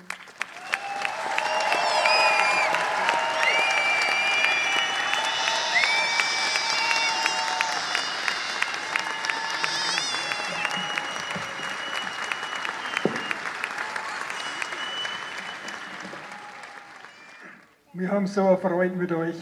[18.18, 19.36] Haben so eine Freude mit euch.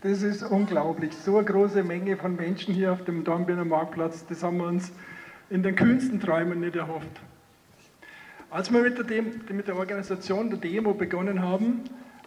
[0.00, 1.14] Das ist unglaublich.
[1.14, 4.92] So eine große Menge von Menschen hier auf dem Dornbirner Marktplatz, das haben wir uns
[5.50, 7.20] in den kühnsten Träumen nicht erhofft.
[8.48, 11.84] Als wir mit der, Dem mit der Organisation der Demo begonnen haben,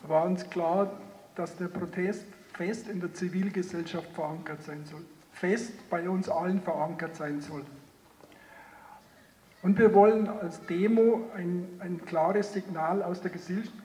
[0.08, 1.02] war uns klar,
[1.34, 5.02] dass der Protest fest in der Zivilgesellschaft verankert sein soll.
[5.32, 7.64] Fest bei uns allen verankert sein soll.
[9.64, 13.32] Und wir wollen als Demo ein, ein klares Signal aus der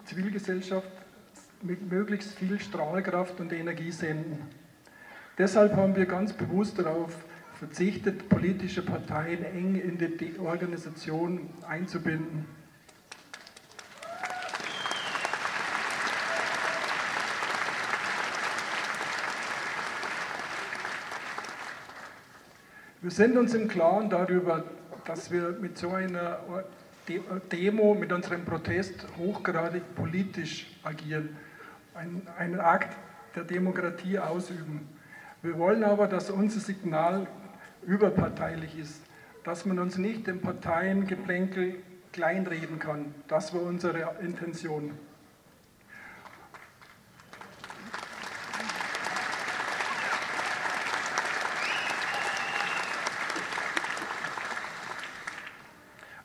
[0.05, 1.02] Zivilgesellschaft
[1.63, 4.39] mit möglichst viel Strahlkraft und Energie senden.
[5.39, 7.15] Deshalb haben wir ganz bewusst darauf
[7.59, 12.45] verzichtet, politische Parteien eng in die Organisation einzubinden.
[23.01, 24.65] Wir sind uns im Klaren darüber,
[25.05, 26.39] dass wir mit so einer
[27.51, 31.37] Demo, mit unserem Protest hochgradig politisch agieren
[31.95, 32.97] einen Akt
[33.35, 34.89] der Demokratie ausüben.
[35.43, 37.27] Wir wollen aber, dass unser Signal
[37.83, 39.03] überparteilich ist,
[39.45, 41.77] dass man uns nicht im Parteiengeplänkel
[42.13, 43.15] kleinreden kann.
[43.29, 44.93] Das war unsere Intention.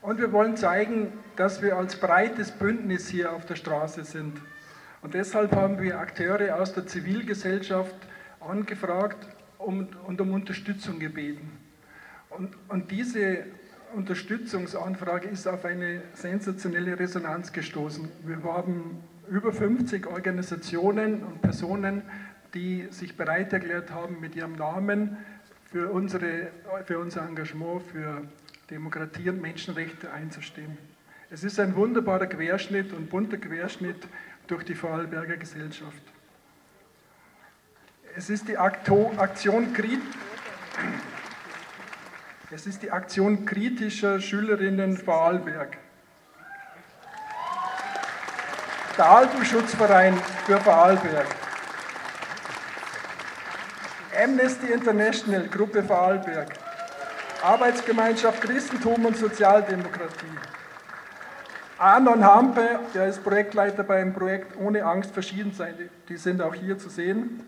[0.01, 4.39] Und wir wollen zeigen, dass wir als breites Bündnis hier auf der Straße sind.
[5.08, 7.95] Und deshalb haben wir Akteure aus der Zivilgesellschaft
[8.41, 9.26] angefragt
[9.58, 11.49] und, um Unterstützung gebeten.
[12.30, 13.45] Und, und diese
[13.95, 18.10] Unterstützungsanfrage ist auf eine sensationelle Resonanz gestoßen.
[18.26, 22.01] Wir haben über 50 Organisationen und Personen
[22.53, 25.16] die sich bereit erklärt haben, mit ihrem Namen
[25.72, 26.49] für, unsere,
[26.84, 28.24] für unser Engagement für
[28.70, 30.78] Demokratie und Menschenrechte einzustehen.
[31.30, 34.08] Es ist ein wunderbarer Querschnitt und bunter Querschnitt
[34.48, 36.02] durch die Vorarlberger Gesellschaft.
[38.16, 39.18] Es ist die Aktion,
[42.50, 45.78] es ist die Aktion kritischer Schülerinnen Vorarlberg.
[48.98, 51.28] Der Alpenschutzverein für Vorarlberg.
[54.24, 56.54] Amnesty International Gruppe Vorarlberg.
[57.43, 60.26] Arbeitsgemeinschaft Christentum und Sozialdemokratie.
[61.80, 65.76] Arnon Hampe, der ist Projektleiter beim Projekt Ohne Angst verschieden sein,
[66.10, 67.44] die sind auch hier zu sehen.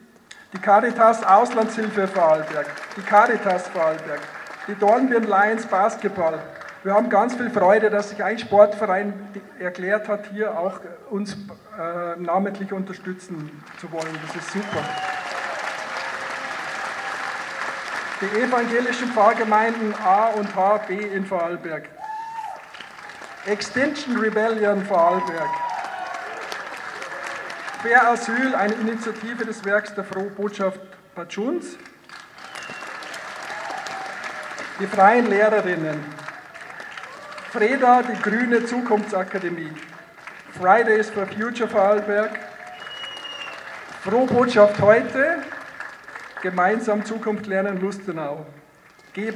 [0.53, 4.19] Die Caritas Auslandshilfe Vorarlberg, die Caritas Vorarlberg,
[4.67, 6.39] die Dornbirn Lions Basketball.
[6.83, 9.13] Wir haben ganz viel Freude, dass sich ein Sportverein
[9.59, 14.15] erklärt hat, hier auch uns äh, namentlich unterstützen zu wollen.
[14.27, 14.83] Das ist super.
[18.21, 21.83] Die evangelischen Pfarrgemeinden A und H, B in Vorarlberg.
[23.45, 25.49] Extinction Rebellion Vorarlberg.
[27.81, 30.81] Fair Asyl, eine Initiative des Werks der Frohbotschaft
[31.15, 31.77] Patschuns.
[34.79, 36.03] Die Freien Lehrerinnen.
[37.51, 39.71] Freda, die Grüne Zukunftsakademie.
[40.59, 42.37] Fridays for Future Vorarlberg.
[44.03, 45.43] Frohbotschaft heute.
[46.41, 48.45] Gemeinsam Zukunft lernen Lustenau.
[49.13, 49.31] G,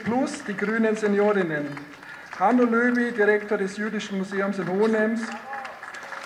[0.47, 1.92] die Grünen Seniorinnen.
[2.39, 5.21] Hanno Löwy, Direktor des Jüdischen Museums in Hohenems,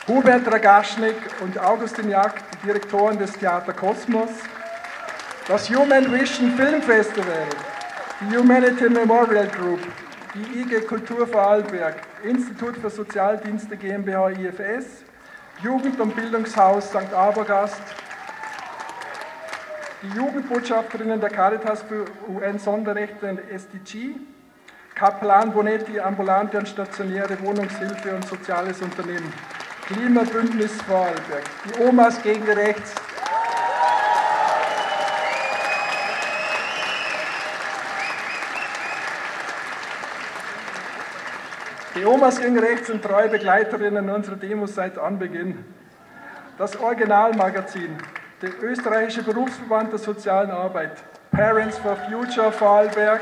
[0.07, 4.29] Hubert Ragaschnik und Augustin Jagd, Direktoren des Theater Kosmos,
[5.49, 7.45] das Human Vision Film Festival,
[8.21, 9.81] die Humanity Memorial Group,
[10.33, 15.03] die IG Kultur Vorarlberg, Institut für Sozialdienste GmbH IFS,
[15.61, 17.13] Jugend- und Bildungshaus St.
[17.13, 17.81] Abergast,
[20.03, 24.15] die Jugendbotschafterinnen der Caritas für UN-Sonderrechte und SDG,
[24.97, 29.31] Kaplan Bonetti, ambulante und stationäre Wohnungshilfe und soziales Unternehmen.
[29.85, 31.43] Klimabündnis Vorarlberg.
[31.65, 32.95] Die Omas gegen rechts.
[41.93, 45.63] Die Omas gegen rechts sind treue Begleiterinnen unserer Demos seit Anbeginn.
[46.57, 47.95] Das Originalmagazin,
[48.41, 53.21] der österreichische Berufsverband der sozialen Arbeit, Parents for Future Vorarlberg,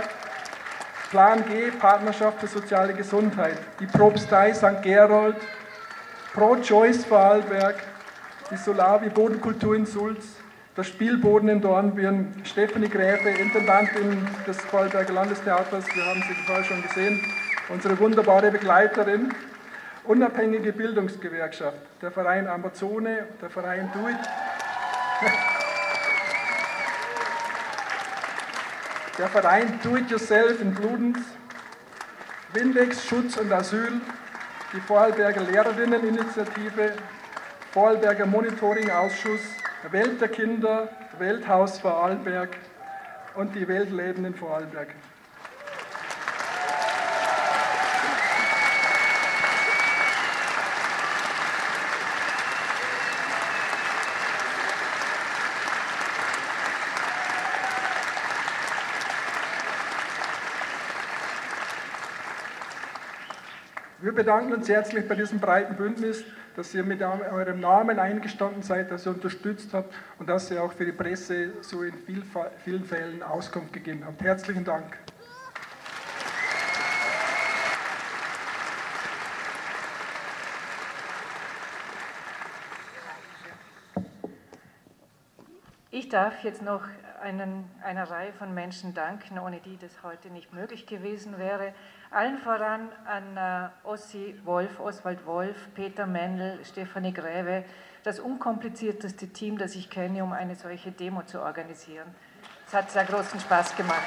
[1.15, 4.81] Plan G, Partnerschaft für soziale Gesundheit, die Propstei St.
[4.81, 5.37] Gerold,
[6.33, 7.77] Pro-Choice Vorarlberg,
[8.51, 10.25] die Solavi Bodenkultur in Sulz,
[10.75, 16.83] das Spielboden in Dornbirn, Stephanie Gräfe, Intendantin des Vorarlberger Landestheaters, wir haben sie vorher schon
[16.83, 17.21] gesehen,
[17.69, 19.33] unsere wunderbare Begleiterin,
[20.03, 24.17] unabhängige Bildungsgewerkschaft, der Verein Amazone, der Verein Do It,
[29.17, 31.19] der Verein Do It Yourself in Bludenz,
[32.53, 34.01] Windex Schutz und Asyl,
[34.73, 36.93] die Vorarlberger Lehrerinneninitiative,
[37.71, 39.41] Vorarlberger Monitoringausschuss,
[39.91, 42.57] Welt der Kinder, Welthaus Vorarlberg
[43.35, 44.89] und die Weltläden in Vorarlberg.
[64.05, 66.23] Wir bedanken uns herzlich bei diesem breiten Bündnis,
[66.55, 70.71] dass ihr mit eurem Namen eingestanden seid, dass ihr unterstützt habt und dass ihr auch
[70.73, 71.95] für die Presse so in
[72.63, 74.21] vielen Fällen Auskunft gegeben habt.
[74.21, 74.95] Herzlichen Dank.
[85.89, 86.83] Ich darf jetzt noch
[87.23, 91.73] einen, einer Reihe von Menschen danken, ohne die das heute nicht möglich gewesen wäre.
[92.11, 97.65] Allen voran an äh, Ossi Wolf, Oswald Wolf, Peter Mendel, Stefanie Gräve,
[98.03, 102.07] das unkomplizierteste Team, das ich kenne, um eine solche Demo zu organisieren.
[102.67, 104.03] Es hat sehr großen Spaß gemacht.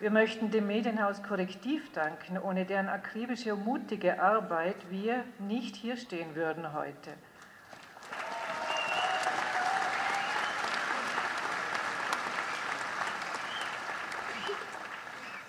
[0.00, 5.96] Wir möchten dem Medienhaus Korrektiv danken, ohne deren akribische und mutige Arbeit wir nicht hier
[5.96, 7.10] stehen würden heute.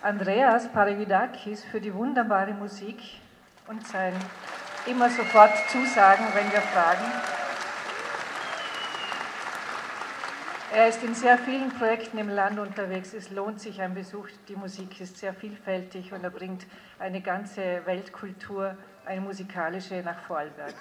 [0.05, 3.01] Andreas Paravidakis für die wunderbare Musik
[3.67, 4.13] und sein
[4.85, 7.05] immer sofort Zusagen, wenn wir fragen.
[10.75, 13.15] Er ist in sehr vielen Projekten im Land unterwegs.
[13.15, 14.27] Es lohnt sich ein Besuch.
[14.47, 16.67] Die Musik ist sehr vielfältig und er bringt
[16.99, 18.77] eine ganze Weltkultur,
[19.07, 20.75] eine musikalische, nach Vorarlberg.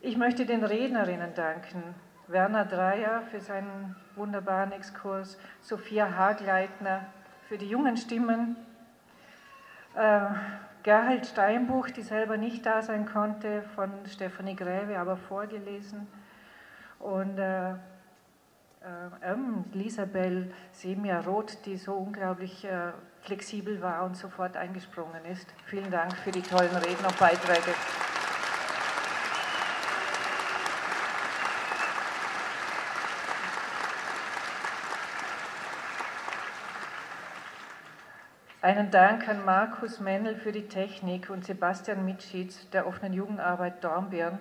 [0.00, 1.94] Ich möchte den Rednerinnen danken.
[2.26, 7.06] Werner Dreier für seinen wunderbaren Exkurs, Sophia Hagleitner
[7.48, 8.56] für die jungen Stimmen,
[9.94, 10.20] äh,
[10.82, 16.06] Gerhard Steinbuch, die selber nicht da sein konnte, von Stefanie Gräve, aber vorgelesen.
[16.98, 17.70] Und äh,
[18.84, 22.92] äh, ähm, Lisabel Semia-Roth, die so unglaublich äh,
[23.22, 25.46] flexibel war und sofort eingesprungen ist.
[25.64, 27.72] Vielen Dank für die tollen Reden und Beiträge.
[38.64, 44.38] Einen Dank an Markus Mennel für die Technik und Sebastian Mitschitz der offenen Jugendarbeit Dornbirn.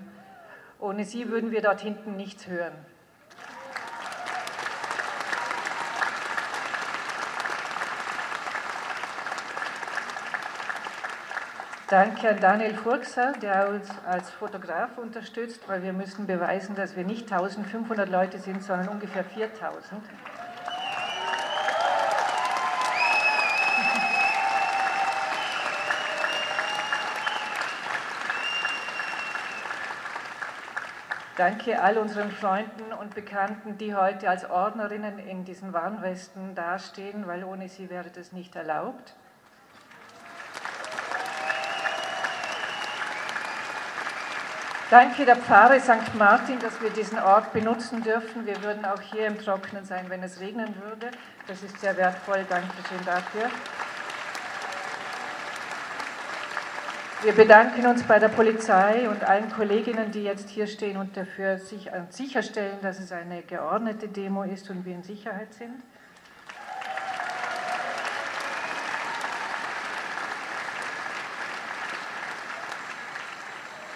[0.80, 2.72] Ohne sie würden wir dort hinten nichts hören.
[11.90, 17.04] Danke an Daniel Furxer, der uns als Fotograf unterstützt, weil wir müssen beweisen, dass wir
[17.04, 20.02] nicht 1500 Leute sind, sondern ungefähr 4000.
[31.44, 37.44] Danke all unseren Freunden und Bekannten, die heute als Ordnerinnen in diesen Warnwesten dastehen, weil
[37.44, 39.14] ohne sie wäre das nicht erlaubt.
[44.90, 46.16] Danke der Pfarre St.
[46.18, 48.46] Martin, dass wir diesen Ort benutzen dürfen.
[48.46, 51.12] Wir würden auch hier im Trockenen sein, wenn es regnen würde.
[51.48, 52.46] Das ist sehr wertvoll.
[52.48, 53.50] Dankeschön dafür.
[57.24, 61.58] Wir bedanken uns bei der Polizei und allen Kolleginnen, die jetzt hier stehen und dafür
[61.58, 65.82] sich, äh, sicherstellen, dass es eine geordnete Demo ist und wir in Sicherheit sind.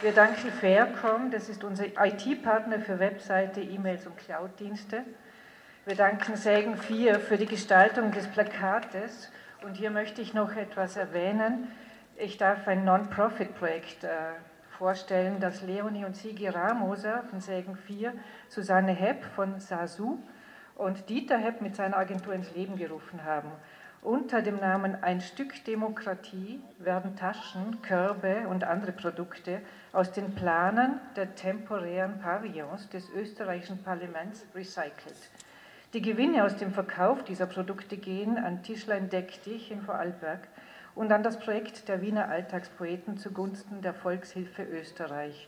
[0.01, 5.03] Wir danken Faircom, das ist unser IT-Partner für Webseite, E-Mails und Cloud-Dienste.
[5.84, 9.30] Wir danken Sägen 4 für die Gestaltung des Plakates
[9.65, 11.67] und hier möchte ich noch etwas erwähnen.
[12.20, 14.09] Ich darf ein Non-Profit-Projekt äh,
[14.80, 18.11] vorstellen, das Leonie und Sigi Ramoser von Sägen 4,
[18.49, 20.18] Susanne Hepp von SASU
[20.74, 23.51] und Dieter Hepp mit seiner Agentur ins Leben gerufen haben.
[24.01, 29.61] Unter dem Namen Ein Stück Demokratie werden Taschen, Körbe und andere Produkte
[29.93, 35.30] aus den Planen der temporären Pavillons des österreichischen Parlaments recycelt.
[35.93, 40.47] Die Gewinne aus dem Verkauf dieser Produkte gehen an Tischlein Deck dich in Vorarlberg
[40.97, 45.47] und an das Projekt der Wiener Alltagspoeten zugunsten der Volkshilfe Österreich.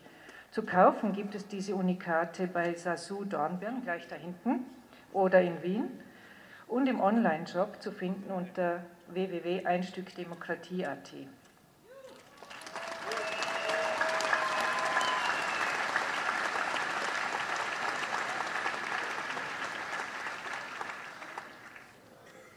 [0.52, 4.66] Zu kaufen gibt es diese Unikate bei Sasu Dornbirn, gleich da hinten,
[5.12, 5.89] oder in Wien
[6.68, 11.14] und im Online-Shop zu finden unter www.einstückdemokratie.at.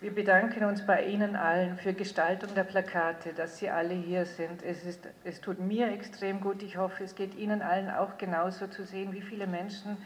[0.03, 4.61] Wir bedanken uns bei Ihnen allen für Gestaltung der Plakate, dass Sie alle hier sind.
[4.65, 6.65] Es, ist, es tut mir extrem gut.
[6.65, 9.97] Ich hoffe, es geht Ihnen allen auch genauso zu sehen, wie viele Menschen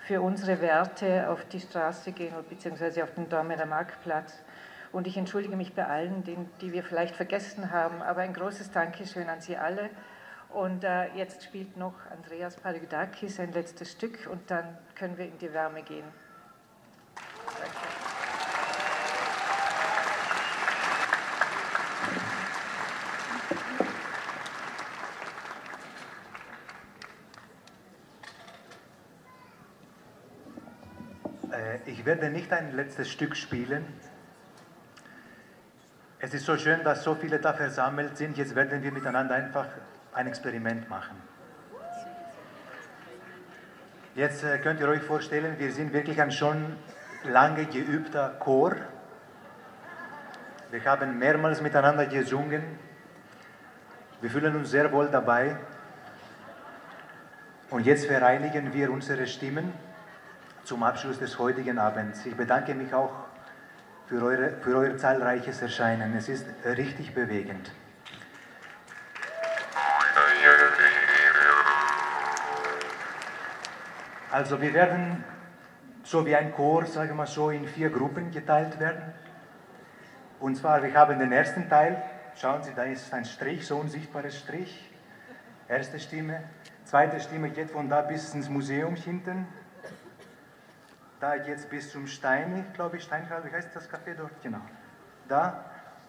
[0.00, 4.36] für unsere Werte auf die Straße gehen, beziehungsweise auf den Dormener Marktplatz.
[4.90, 8.72] Und ich entschuldige mich bei allen, die, die wir vielleicht vergessen haben, aber ein großes
[8.72, 9.90] Dankeschön an Sie alle.
[10.48, 15.38] Und äh, jetzt spielt noch Andreas Paludakis ein letztes Stück und dann können wir in
[15.38, 16.06] die Wärme gehen.
[17.46, 18.06] Danke.
[31.88, 33.84] Ich werde nicht ein letztes Stück spielen.
[36.20, 38.38] Es ist so schön, dass so viele da versammelt sind.
[38.38, 39.66] Jetzt werden wir miteinander einfach
[40.14, 41.16] ein Experiment machen.
[44.14, 46.76] Jetzt äh, könnt ihr euch vorstellen, wir sind wirklich ein schon
[47.24, 48.76] lange geübter Chor.
[50.70, 52.62] Wir haben mehrmals miteinander gesungen.
[54.20, 55.56] Wir fühlen uns sehr wohl dabei.
[57.68, 59.72] Und jetzt vereinigen wir unsere Stimmen
[60.66, 62.26] zum Abschluss des heutigen Abends.
[62.26, 63.12] Ich bedanke mich auch
[64.08, 66.16] für, eure, für euer zahlreiches Erscheinen.
[66.16, 67.70] Es ist richtig bewegend.
[74.32, 75.24] Also wir werden
[76.02, 79.14] so wie ein Chor, sagen wir mal so, in vier Gruppen geteilt werden.
[80.40, 82.02] Und zwar, wir haben den ersten Teil,
[82.34, 84.90] schauen Sie, da ist ein Strich, so ein sichtbares Strich.
[85.68, 86.42] Erste Stimme.
[86.84, 89.46] Zweite Stimme geht von da bis ins Museum hinten.
[91.20, 94.32] Da es bis zum Stein, glaube ich, Steinkraut, wie heißt das Café dort?
[94.42, 94.60] Genau.
[95.28, 95.64] Da.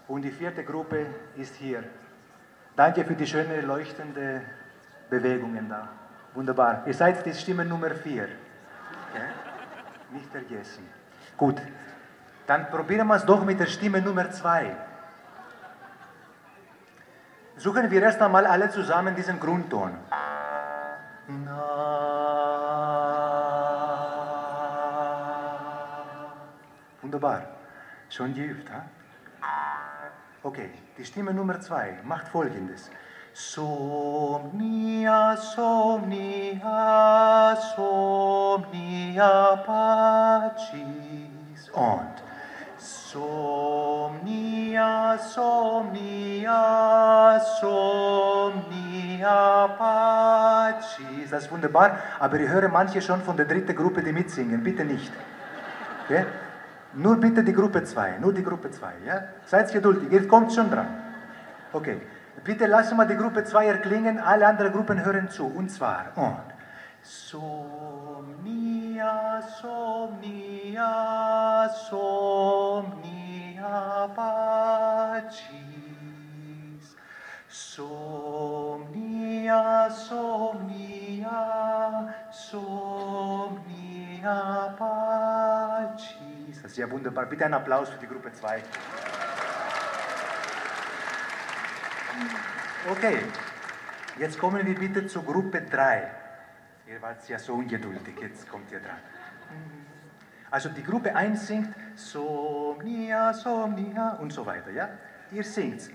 [0.07, 1.05] Und die vierte Gruppe
[1.35, 1.83] ist hier.
[2.75, 4.41] Danke für die schöne, leuchtende
[5.09, 5.89] Bewegungen da.
[6.33, 6.83] Wunderbar.
[6.85, 8.23] Ihr seid die Stimme Nummer vier.
[8.23, 9.25] Okay?
[10.11, 10.87] Nicht vergessen.
[11.35, 11.61] Gut.
[12.45, 14.75] Dann probieren wir es doch mit der Stimme Nummer zwei.
[17.57, 19.97] Suchen wir erst einmal alle zusammen diesen Grundton.
[27.17, 27.49] Wunderbar.
[28.09, 28.85] Schon geübt, ha?
[30.43, 32.91] Okay, die Stimme Nummer zwei macht folgendes.
[33.33, 36.61] Somnia, somnia,
[37.75, 40.77] somnia pacis.
[41.73, 42.21] Und
[42.77, 43.57] somnia,
[45.17, 46.61] somnia,
[47.59, 51.31] somnia pacis.
[51.31, 54.63] Das ist wunderbar, aber ich höre manche schon von der dritten Gruppe, die mitsingen.
[54.63, 55.11] Bitte nicht.
[56.05, 56.23] Okay?
[56.97, 59.21] Nur bitte die Gruppe 2, nur die Gruppe 2, ja?
[59.45, 60.87] Seid geduldig, ihr kommt schon dran.
[61.71, 62.01] Okay,
[62.43, 65.45] bitte lassen wir die Gruppe 2 erklingen, alle anderen Gruppen hören zu.
[65.45, 66.41] Und zwar, und.
[67.03, 68.23] Somnia,
[69.61, 70.89] somnia,
[71.69, 73.27] somnia
[74.15, 75.37] pacis.
[77.47, 79.07] Somnia,
[79.91, 81.39] somnia,
[82.31, 83.55] somnia
[84.79, 86.26] pacis.
[86.77, 87.25] Ja wunderbar.
[87.25, 88.61] Bitte einen Applaus für die Gruppe 2.
[92.91, 93.23] Okay,
[94.19, 96.11] jetzt kommen wir bitte zur Gruppe 3.
[96.87, 98.99] Ihr wart ja so ungeduldig, jetzt kommt ihr dran.
[100.51, 104.87] Also die Gruppe 1 singt Somnia, Somnia und so weiter, ja?
[105.31, 105.89] Ihr singt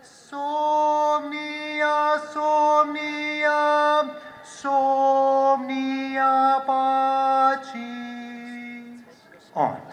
[0.00, 4.04] Somnia, Somnia,
[4.44, 7.82] Somnia pacis.
[9.52, 9.87] Und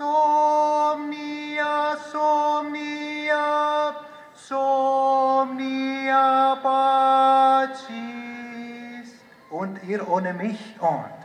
[0.00, 1.76] Somnia,
[2.10, 3.44] somnia,
[4.34, 6.24] somnia
[6.62, 7.88] pacis.
[9.50, 11.19] Und ihr ohne mich und.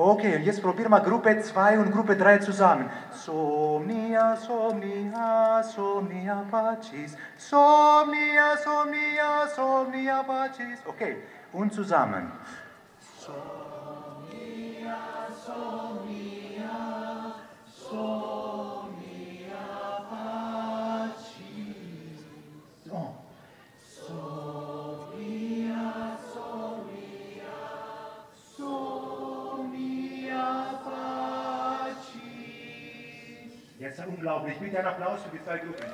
[0.00, 2.88] Okay, und jetzt probieren wir Gruppe 2 und Gruppe 3 zusammen.
[3.10, 7.16] Somnia, somnia, somnia pacis.
[7.36, 10.78] Somnia, somnia, somnia pacis.
[10.86, 11.16] Okay,
[11.52, 12.30] und zusammen.
[13.18, 14.98] Somnia,
[15.44, 15.97] somnia,
[34.18, 34.58] unglaublich.
[34.58, 35.86] Bitte einen Applaus für die zwei Gruppen.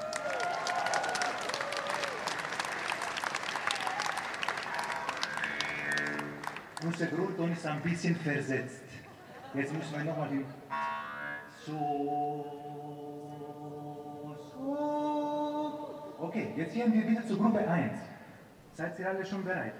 [6.84, 8.82] Unser Grundton ist ein bisschen versetzt.
[9.54, 10.44] Jetzt müssen wir nochmal die.
[11.66, 11.74] So,
[14.52, 16.16] so.
[16.18, 17.98] Okay, jetzt gehen wir wieder zur Gruppe 1.
[18.74, 19.74] Seid ihr alle schon bereit?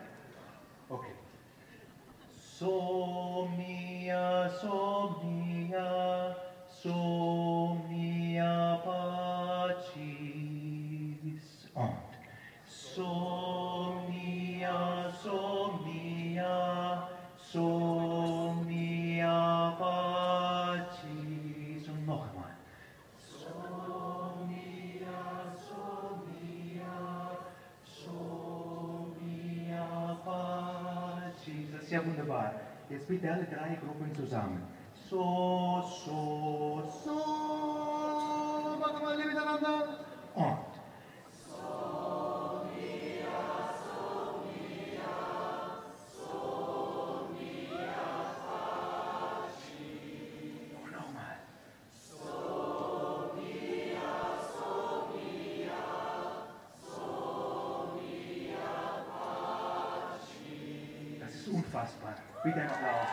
[62.54, 63.08] Einen Applaus.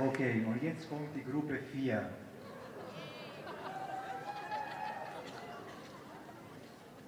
[0.00, 2.08] Okay, und jetzt kommt die Gruppe 4.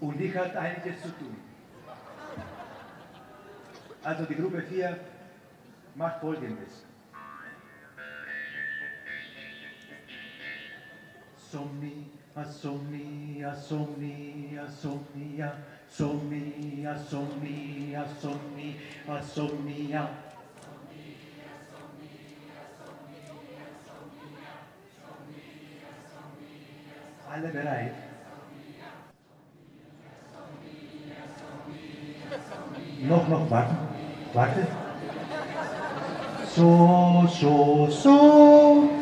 [0.00, 1.36] Und die hat einiges zu tun.
[4.02, 4.98] Also die Gruppe 4
[5.94, 6.86] macht folgendes.
[11.36, 15.52] Somni, Assomnia, somnia, somnia,
[15.88, 20.08] somnia, somnia, somnia, somnia.
[27.28, 27.92] Alle bereit?
[33.08, 33.76] Noch, noch, warten,
[34.32, 34.66] warte.
[36.54, 38.99] So, so, so.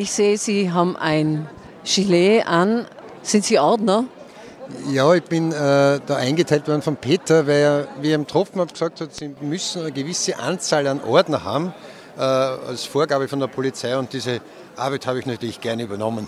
[0.00, 1.46] Ich sehe, Sie haben ein
[1.84, 2.86] Gilet an.
[3.20, 4.04] Sind Sie Ordner?
[4.90, 8.62] Ja, ich bin äh, da eingeteilt worden von Peter, weil er, wie er im Tropfen
[8.62, 11.74] hat, gesagt hat, sie müssen eine gewisse Anzahl an Ordner haben,
[12.16, 14.40] äh, als Vorgabe von der Polizei und diese
[14.74, 16.26] Arbeit habe ich natürlich gerne übernommen.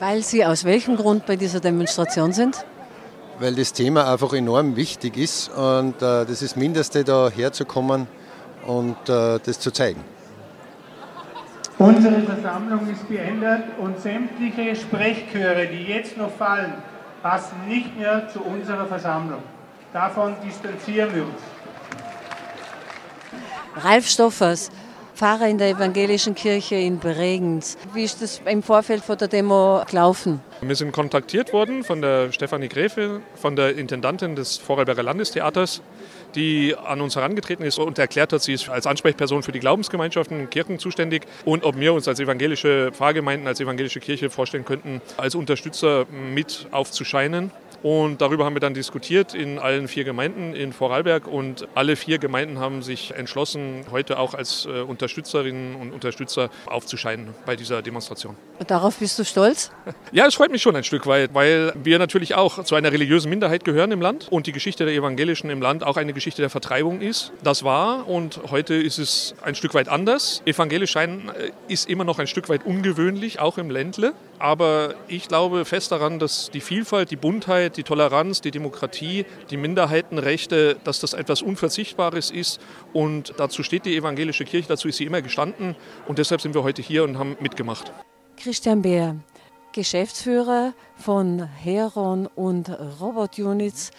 [0.00, 2.64] Weil Sie aus welchem Grund bei dieser Demonstration sind?
[3.38, 8.08] Weil das Thema einfach enorm wichtig ist und äh, das ist das Mindeste, da herzukommen
[8.66, 10.00] und äh, das zu zeigen.
[11.78, 16.74] Unsere Versammlung ist beendet und sämtliche Sprechchöre, die jetzt noch fallen,
[17.22, 19.42] passen nicht mehr zu unserer Versammlung.
[19.92, 21.40] Davon distanzieren wir uns.
[23.76, 24.70] Ralf Stoffers,
[25.14, 27.76] Pfarrer in der Evangelischen Kirche in Bregenz.
[27.94, 30.40] Wie ist das im Vorfeld von der Demo gelaufen?
[30.60, 35.82] Wir sind kontaktiert worden von der Stefanie Gräfe, von der Intendantin des Vorarlberger Landestheaters,
[36.34, 40.40] die an uns herangetreten ist und erklärt hat, sie ist als Ansprechperson für die Glaubensgemeinschaften
[40.40, 45.00] und Kirchen zuständig und ob wir uns als evangelische Pfarrgemeinden, als evangelische Kirche vorstellen könnten,
[45.16, 47.50] als Unterstützer mit aufzuscheinen.
[47.82, 52.18] Und darüber haben wir dann diskutiert in allen vier Gemeinden in Vorarlberg und alle vier
[52.18, 58.36] Gemeinden haben sich entschlossen, heute auch als äh, Unterstützerinnen und Unterstützer aufzuscheinen bei dieser Demonstration.
[58.58, 59.70] Und darauf bist du stolz?
[60.12, 63.30] Ja, es freut mich schon ein Stück weit, weil wir natürlich auch zu einer religiösen
[63.30, 66.50] Minderheit gehören im Land und die Geschichte der Evangelischen im Land auch eine Geschichte der
[66.50, 67.32] Vertreibung ist.
[67.42, 70.42] Das war und heute ist es ein Stück weit anders.
[70.44, 74.12] Evangelisch sein äh, ist immer noch ein Stück weit ungewöhnlich, auch im Ländle.
[74.38, 79.56] Aber ich glaube fest daran, dass die Vielfalt, die Buntheit, die Toleranz, die Demokratie, die
[79.56, 82.60] Minderheitenrechte, dass das etwas Unverzichtbares ist.
[82.92, 85.76] Und dazu steht die evangelische Kirche, dazu ist sie immer gestanden.
[86.06, 87.92] Und deshalb sind wir heute hier und haben mitgemacht.
[88.36, 89.16] Christian Beer,
[89.72, 92.68] Geschäftsführer von Heron und
[93.00, 93.90] Robot Units,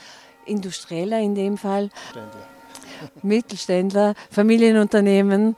[0.45, 1.89] Industrieller in dem Fall.
[3.21, 5.55] Mittelständler, Familienunternehmen,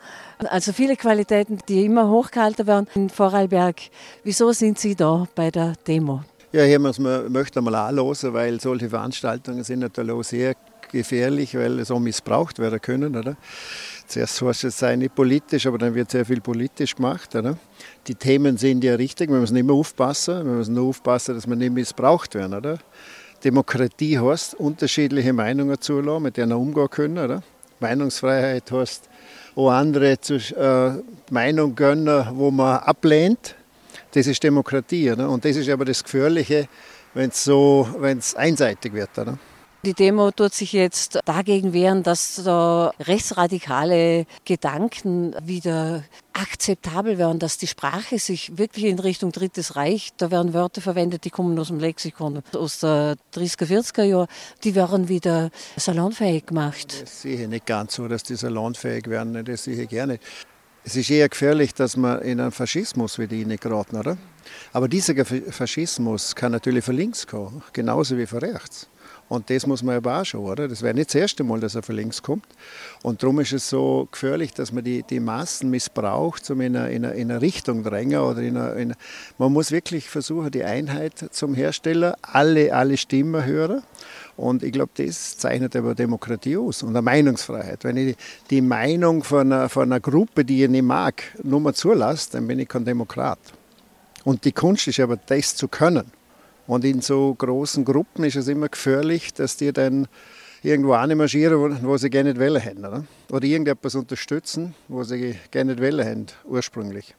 [0.50, 3.82] also viele Qualitäten, die immer hochgehalten werden in Vorarlberg.
[4.24, 6.22] Wieso sind Sie da bei der Demo?
[6.56, 10.56] Ja, hier muss man, möchte man auch losen, weil solche Veranstaltungen sind natürlich auch sehr
[10.90, 13.14] gefährlich, weil so missbraucht werden können.
[13.14, 13.36] Oder?
[14.08, 17.36] Zuerst heißt es sei nicht politisch, aber dann wird sehr viel politisch gemacht.
[17.36, 17.58] Oder?
[18.08, 21.58] Die Themen sind ja richtig, wir müssen immer aufpassen, wir müssen nur aufpassen, dass wir
[21.58, 22.54] nicht missbraucht werden.
[22.54, 22.78] Oder?
[23.44, 27.18] Demokratie heißt, unterschiedliche Meinungen zulassen, mit denen wir umgehen können.
[27.18, 27.44] Oder?
[27.82, 29.10] Meinungsfreiheit heißt,
[29.58, 33.56] auch andere zu, äh, Meinung gönnen, wo man ablehnt.
[34.16, 35.12] Das ist Demokratie.
[35.12, 35.30] Oder?
[35.30, 36.68] Und das ist aber das Gefährliche,
[37.14, 39.18] wenn es so, wenn's einseitig wird.
[39.18, 39.38] Oder?
[39.84, 47.60] Die Demo tut sich jetzt dagegen wehren, dass da rechtsradikale Gedanken wieder akzeptabel werden, dass
[47.60, 51.68] die Sprache sich wirklich in Richtung Drittes Reich, da werden Wörter verwendet, die kommen aus
[51.68, 54.28] dem Lexikon aus der 30er, 40er Jahre,
[54.64, 57.04] die werden wieder salonfähig gemacht.
[57.04, 60.20] Das sehe ich nicht ganz so, dass die salonfähig werden, das sehe ich gerne.
[60.88, 64.20] Es ist eher gefährlich, dass man in einen Faschismus wieder reingeraten, oder?
[64.72, 68.88] Aber dieser Faschismus kann natürlich von links kommen, genauso wie von rechts.
[69.28, 70.68] Und das muss man aber auch schon, oder?
[70.68, 72.46] Das wäre nicht das erste Mal, dass er von links kommt.
[73.02, 76.92] Und darum ist es so gefährlich, dass man die, die Massen missbraucht, um in eine,
[76.92, 78.20] in eine, in eine Richtung drängen.
[78.20, 78.94] Oder in eine, in
[79.40, 83.82] man muss wirklich versuchen, die Einheit zum Hersteller, alle, alle Stimmen hören.
[84.38, 87.84] Und ich glaube, das zeichnet aber Demokratie aus und eine Meinungsfreiheit.
[87.84, 88.18] Wenn ich
[88.50, 92.48] die Meinung von einer, von einer Gruppe, die ich nicht mag, nur mal zulasse, dann
[92.48, 93.40] bin ich kein Demokrat.
[94.26, 96.12] Und die Kunst ist aber, das zu können.
[96.68, 100.08] Und in so großen Gruppen ist es immer gefährlich, dass die dann
[100.64, 102.80] irgendwo marschieren, wo, wo sie gerne nicht wollen haben.
[102.80, 103.04] Oder?
[103.32, 107.16] oder irgendetwas unterstützen, wo sie gerne nicht wollen haben, ursprünglich.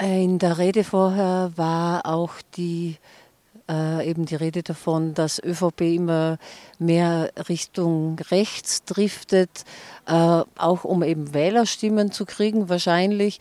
[0.00, 2.96] In der Rede vorher war auch die,
[3.68, 6.38] äh, eben die Rede davon, dass ÖVP immer
[6.78, 9.64] mehr Richtung rechts driftet,
[10.06, 13.40] äh, auch um eben Wählerstimmen zu kriegen wahrscheinlich.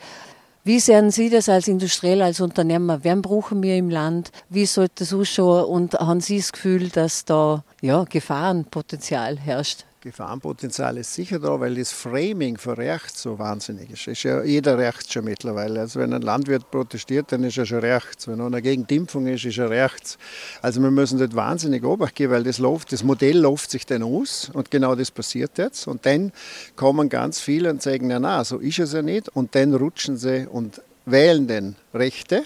[0.63, 3.05] Wie sehen Sie das als Industriell, als Unternehmer?
[3.05, 4.31] Wen brauchen wir im Land?
[4.49, 5.63] Wie sollte das ausschauen?
[5.63, 9.85] Und haben Sie das Gefühl, dass da ja, Gefahrenpotenzial herrscht?
[10.07, 14.07] Gefahrenpotenzial ist sicher da, weil das Framing für rechts so wahnsinnig ist.
[14.07, 15.81] Ist ja jeder rechts schon mittlerweile.
[15.81, 18.27] Also wenn ein Landwirt protestiert, dann ist er schon rechts.
[18.27, 20.17] Wenn einer gegen die Impfung ist, ist er rechts.
[20.61, 24.03] Also wir müssen dort wahnsinnig Obacht geben, weil das, läuft, das Modell läuft sich dann
[24.03, 25.87] aus und genau das passiert jetzt.
[25.87, 26.31] Und dann
[26.75, 29.29] kommen ganz viele und sagen, ja na, so ist es ja nicht.
[29.29, 32.43] Und dann rutschen sie und wählen dann Rechte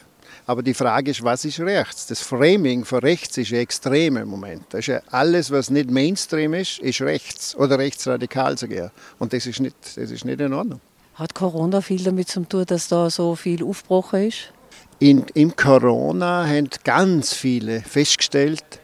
[0.51, 2.07] aber die Frage ist, was ist rechts?
[2.07, 4.65] Das Framing von rechts ist ja extrem im Moment.
[4.71, 8.91] Das ist ja alles, was nicht Mainstream ist, ist rechts oder rechtsradikal sogar.
[9.17, 10.81] Und das ist nicht, das ist nicht in Ordnung.
[11.13, 14.51] Hat Corona viel damit zu tun, dass da so viel aufgebrochen ist?
[14.99, 18.81] In, Im Corona haben ganz viele festgestellt,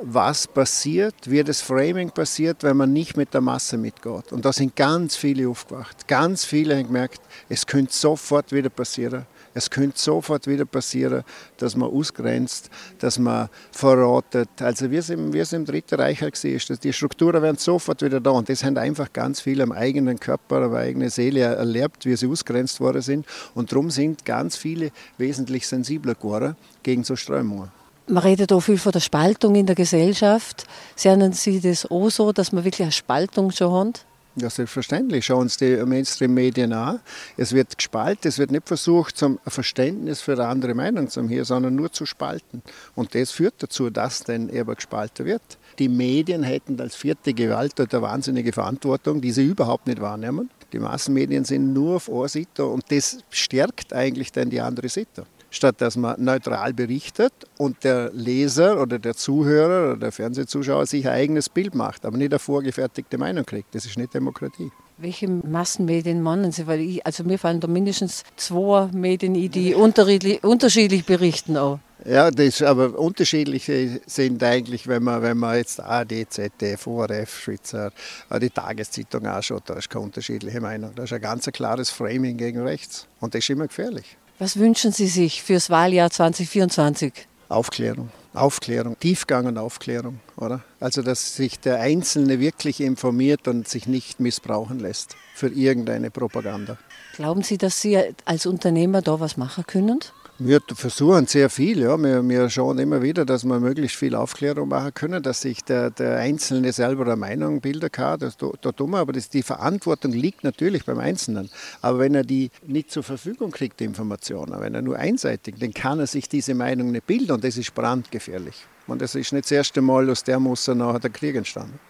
[0.00, 4.30] was passiert, wie das Framing passiert, wenn man nicht mit der Masse mitgeht.
[4.30, 6.06] Und da sind ganz viele aufgewacht.
[6.06, 9.26] Ganz viele haben gemerkt, es könnte sofort wieder passieren.
[9.58, 11.24] Es könnte sofort wieder passieren,
[11.56, 12.70] dass man ausgrenzt,
[13.00, 14.48] dass man verratet.
[14.60, 18.30] Also es im, wie es im Dritten Reich ist, die Strukturen werden sofort wieder da.
[18.30, 22.28] Und das haben einfach ganz viele am eigenen Körper, am eigenen Seele erlebt, wie sie
[22.28, 23.26] ausgrenzt worden sind.
[23.52, 26.54] Und darum sind ganz viele wesentlich sensibler geworden
[26.84, 27.72] gegen so Strömungen.
[28.06, 30.66] Man redet auch viel von der Spaltung in der Gesellschaft.
[30.94, 34.04] Sehen Sie das auch so, dass man wirklich eine Spaltung schon hat?
[34.40, 35.26] Ja, selbstverständlich.
[35.26, 37.00] Schauen uns die Mainstream-Medien an.
[37.36, 41.44] Es wird gespalten, es wird nicht versucht, zum Verständnis für eine andere Meinung zu haben,
[41.44, 42.62] sondern nur zu spalten.
[42.94, 45.42] Und das führt dazu, dass dann eben gespalten wird.
[45.80, 50.50] Die Medien hätten als vierte Gewalt eine wahnsinnige Verantwortung, die sie überhaupt nicht wahrnehmen.
[50.72, 55.26] Die Massenmedien sind nur auf einer Seite und das stärkt eigentlich dann die andere Seite
[55.50, 61.06] statt dass man neutral berichtet und der Leser oder der Zuhörer oder der Fernsehzuschauer sich
[61.06, 63.74] ein eigenes Bild macht, aber nicht eine vorgefertigte Meinung kriegt.
[63.74, 64.70] Das ist nicht Demokratie.
[64.98, 66.66] Welche Massenmedien meinen Sie?
[66.66, 71.78] Weil ich, also mir fallen da mindestens zwei Medien, die unterschiedlich, unterschiedlich berichten auch.
[72.04, 77.92] Ja, das, aber unterschiedliche sind eigentlich, wenn man, wenn man jetzt AD, ZDF, ORF, Schweizer,
[78.40, 80.92] die Tageszeitung anschaut, da ist keine unterschiedliche Meinung.
[80.94, 83.06] Da ist ein ganz klares Framing gegen rechts.
[83.20, 84.16] Und das ist immer gefährlich.
[84.40, 87.12] Was wünschen Sie sich fürs Wahljahr 2024?
[87.48, 88.10] Aufklärung.
[88.34, 90.62] Aufklärung, Tiefgang und Aufklärung, oder?
[90.78, 96.78] Also, dass sich der Einzelne wirklich informiert und sich nicht missbrauchen lässt für irgendeine Propaganda.
[97.16, 99.98] Glauben Sie, dass Sie als Unternehmer da was machen können?
[100.40, 101.80] Wir versuchen sehr viel.
[101.80, 101.96] Ja.
[101.96, 105.90] Wir, wir schauen immer wieder, dass wir möglichst viel Aufklärung machen können, dass sich der,
[105.90, 108.20] der Einzelne selber eine Meinung bilden kann.
[108.20, 111.50] Das, da tun wir, aber das, die Verantwortung liegt natürlich beim Einzelnen.
[111.82, 115.74] Aber wenn er die nicht zur Verfügung kriegt, die Informationen, wenn er nur einseitig, dann
[115.74, 118.64] kann er sich diese Meinung nicht bilden und das ist brandgefährlich.
[118.86, 121.80] Und das ist nicht das erste Mal, aus der Muster nachher der Krieg entstanden.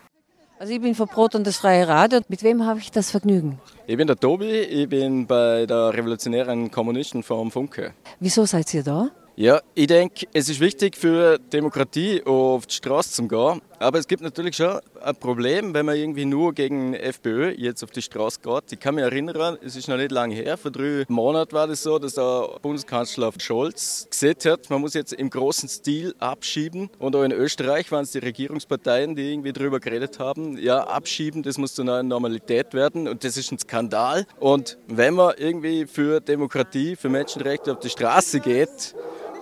[0.60, 2.18] Also ich bin von Brot und das Freie Radio.
[2.26, 3.60] Mit wem habe ich das Vergnügen?
[3.86, 7.94] Ich bin der Tobi, ich bin bei der Revolutionären Kommunisten vom Funke.
[8.18, 9.08] Wieso seid ihr da?
[9.36, 13.62] Ja, ich denke, es ist wichtig für Demokratie auf die Straße zu gehen.
[13.78, 17.90] Aber es gibt natürlich schon ein Problem, wenn man irgendwie nur gegen FPÖ jetzt auf
[17.90, 18.72] die Straße geht.
[18.72, 21.82] Ich kann mich erinnern, es ist noch nicht lange her, vor drei Monaten war das
[21.82, 26.90] so, dass der Bundeskanzler Scholz gesagt hat, man muss jetzt im großen Stil abschieben.
[26.98, 31.42] Und auch in Österreich waren es die Regierungsparteien, die irgendwie darüber geredet haben, ja, abschieben,
[31.42, 33.08] das muss zur neuen Normalität werden.
[33.08, 34.26] Und das ist ein Skandal.
[34.40, 38.94] Und wenn man irgendwie für Demokratie, für Menschenrechte auf die Straße geht,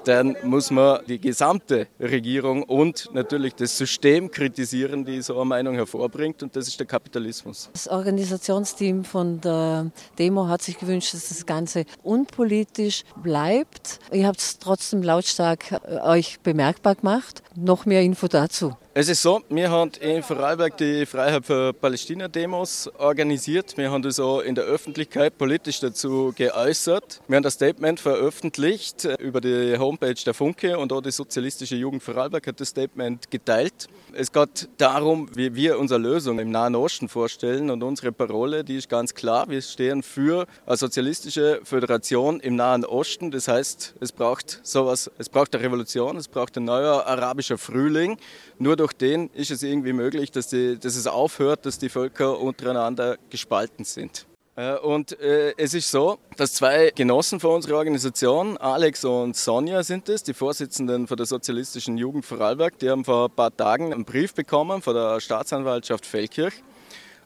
[0.06, 5.74] dann muss man die gesamte Regierung und natürlich das System kritisieren, die so eine Meinung
[5.74, 7.70] hervorbringt, und das ist der Kapitalismus.
[7.72, 13.98] Das Organisationsteam von der Demo hat sich gewünscht, dass das Ganze unpolitisch bleibt.
[14.12, 17.42] Ihr habt es trotzdem lautstark äh, euch bemerkbar gemacht.
[17.56, 18.76] Noch mehr Info dazu.
[18.98, 23.76] Es ist so, wir haben in Vorarlberg die Freiheit für Palästina-Demos organisiert.
[23.76, 27.20] Wir haben uns auch in der Öffentlichkeit politisch dazu geäußert.
[27.28, 32.02] Wir haben das Statement veröffentlicht über die Homepage der Funke und auch die Sozialistische Jugend
[32.02, 33.88] Vorarlberg hat das Statement geteilt.
[34.12, 38.76] Es geht darum, wie wir unsere Lösung im Nahen Osten vorstellen und unsere Parole, die
[38.76, 39.48] ist ganz klar.
[39.48, 43.30] Wir stehen für eine sozialistische Föderation im Nahen Osten.
[43.30, 48.18] Das heißt, es braucht sowas, es braucht eine Revolution, es braucht ein neuer arabischer Frühling.
[48.58, 52.38] Nur durch den ist es irgendwie möglich, dass, die, dass es aufhört, dass die Völker
[52.38, 54.26] untereinander gespalten sind.
[54.56, 59.82] Äh, und äh, es ist so, dass zwei Genossen von unserer Organisation, Alex und Sonja
[59.82, 63.92] sind es, die Vorsitzenden von der Sozialistischen Jugend Vorarlberg, die haben vor ein paar Tagen
[63.92, 66.54] einen Brief bekommen von der Staatsanwaltschaft Feldkirch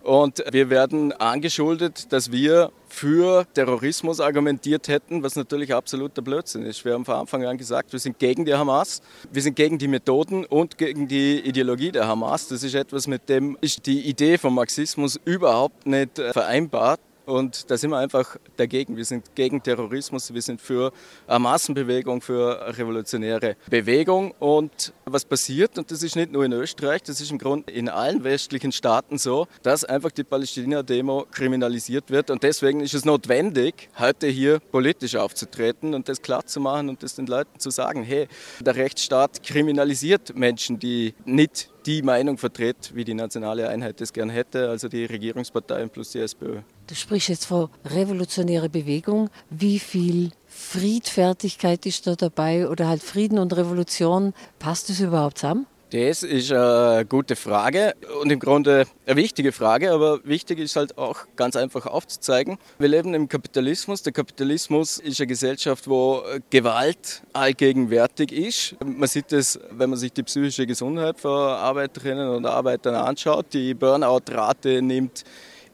[0.03, 6.85] und wir werden angeschuldet, dass wir für Terrorismus argumentiert hätten, was natürlich absoluter Blödsinn ist.
[6.85, 9.89] Wir haben von Anfang an gesagt, wir sind gegen die Hamas, wir sind gegen die
[9.89, 12.49] Methoden und gegen die Ideologie der Hamas.
[12.49, 17.01] Das ist etwas, mit dem ist die Idee vom Marxismus überhaupt nicht vereinbart.
[17.31, 18.97] Und da sind wir einfach dagegen.
[18.97, 20.93] Wir sind gegen Terrorismus, wir sind für
[21.27, 24.35] eine Massenbewegung, für eine revolutionäre Bewegung.
[24.41, 27.89] Und was passiert, und das ist nicht nur in Österreich, das ist im Grunde in
[27.89, 32.31] allen westlichen Staaten so, dass einfach die Palästina-Demo kriminalisiert wird.
[32.31, 37.03] Und deswegen ist es notwendig, heute hier politisch aufzutreten und das klar zu machen und
[37.03, 38.27] das den Leuten zu sagen, hey,
[38.61, 44.31] der Rechtsstaat kriminalisiert Menschen, die nicht die Meinung vertritt, wie die nationale Einheit das gern
[44.31, 46.61] hätte, also die Regierungsparteien plus die SPÖ.
[46.87, 49.31] Du sprichst jetzt von revolutionäre Bewegung.
[49.49, 54.35] Wie viel Friedfertigkeit ist da dabei oder halt Frieden und Revolution?
[54.59, 55.67] Passt das überhaupt zusammen?
[55.91, 60.97] Das ist eine gute Frage und im Grunde eine wichtige Frage, aber wichtig ist halt
[60.97, 62.59] auch ganz einfach aufzuzeigen.
[62.79, 64.05] Wir leben im Kapitalismus.
[64.05, 68.77] Der Kapitalismus ist eine Gesellschaft, wo Gewalt allgegenwärtig ist.
[68.85, 73.47] Man sieht es, wenn man sich die psychische Gesundheit von Arbeiterinnen und Arbeitern anschaut.
[73.53, 75.25] Die Burnout-Rate nimmt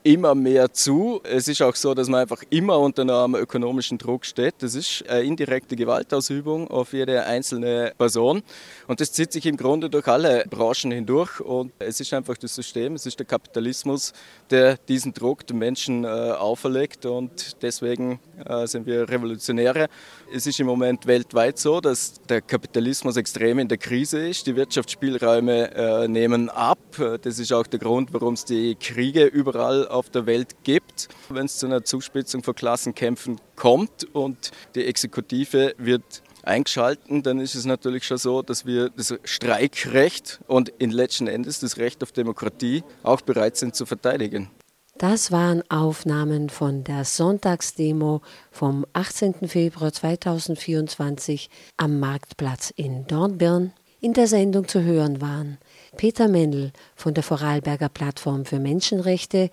[0.07, 1.21] immer mehr zu.
[1.25, 4.55] Es ist auch so, dass man einfach immer unter einem ökonomischen Druck steht.
[4.61, 8.43] Das ist eine indirekte Gewaltausübung auf jede einzelne Person.
[8.87, 11.41] Und das zieht sich im Grunde durch alle Branchen hindurch.
[11.41, 14.13] Und es ist einfach das System, es ist der Kapitalismus,
[14.51, 17.07] der diesen Druck den Menschen äh, auferlegt.
[17.07, 19.89] Und deswegen äh, sind wir Revolutionäre.
[20.33, 24.47] Es ist im Moment weltweit so, dass der Kapitalismus extrem in der Krise ist.
[24.47, 26.79] Die Wirtschaftsspielräume äh, nehmen ab.
[27.23, 31.09] Das ist auch der Grund, warum es die Kriege überall auf der Welt gibt.
[31.29, 37.55] Wenn es zu einer Zuspitzung von Klassenkämpfen kommt und die Exekutive wird eingeschalten, dann ist
[37.55, 42.13] es natürlich schon so, dass wir das Streikrecht und in letzten Endes das Recht auf
[42.13, 44.51] Demokratie auch bereit sind zu verteidigen.
[44.99, 49.47] Das waren Aufnahmen von der Sonntagsdemo vom 18.
[49.47, 53.75] Februar 2024 am Marktplatz in Dornbirn.
[54.01, 55.59] In der Sendung zu hören waren
[55.99, 59.51] Peter Mendel von der Vorarlberger Plattform für Menschenrechte,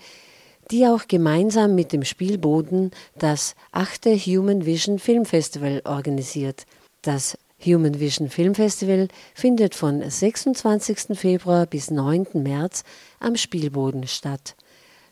[0.72, 6.66] die auch gemeinsam mit dem Spielboden das achte Human Vision Film Festival organisiert.
[7.04, 11.20] Das Human Vision Film Festival findet von 26.
[11.20, 12.28] Februar bis 9.
[12.36, 12.86] März
[13.20, 14.56] am Spielboden statt.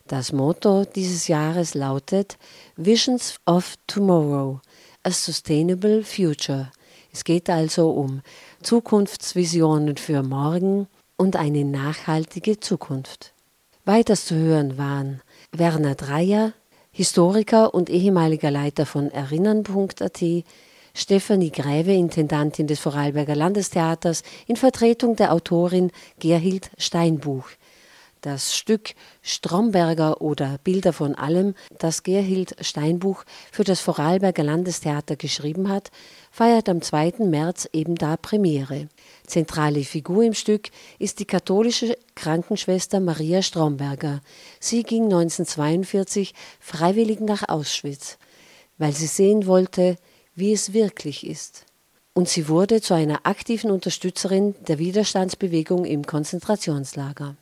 [0.08, 2.38] Das Motto dieses Jahres lautet
[2.78, 4.62] Visions of Tomorrow,
[5.04, 6.72] a Sustainable Future.
[7.12, 8.22] Es geht also um
[8.64, 10.88] Zukunftsvisionen für morgen
[11.18, 13.34] und eine nachhaltige Zukunft.
[13.84, 16.54] Weiters zu hören waren Werner Dreyer,
[16.94, 20.24] Historiker und ehemaliger Leiter von Erinnern.at,
[20.94, 27.48] Stefanie Gräve, Intendantin des Vorarlberger Landestheaters, in Vertretung der Autorin Gerhild Steinbuch.
[28.22, 28.94] Das Stück
[29.24, 35.90] Stromberger oder Bilder von allem, das Gerhild Steinbuch für das Vorarlberger Landestheater geschrieben hat,
[36.30, 37.14] feiert am 2.
[37.26, 38.90] März eben da Premiere.
[39.26, 40.70] Zentrale Figur im Stück
[41.00, 44.22] ist die katholische Krankenschwester Maria Stromberger.
[44.60, 48.20] Sie ging 1942 freiwillig nach Auschwitz,
[48.78, 49.96] weil sie sehen wollte,
[50.42, 51.66] wie es wirklich ist.
[52.14, 57.36] Und sie wurde zu einer aktiven Unterstützerin der Widerstandsbewegung im Konzentrationslager.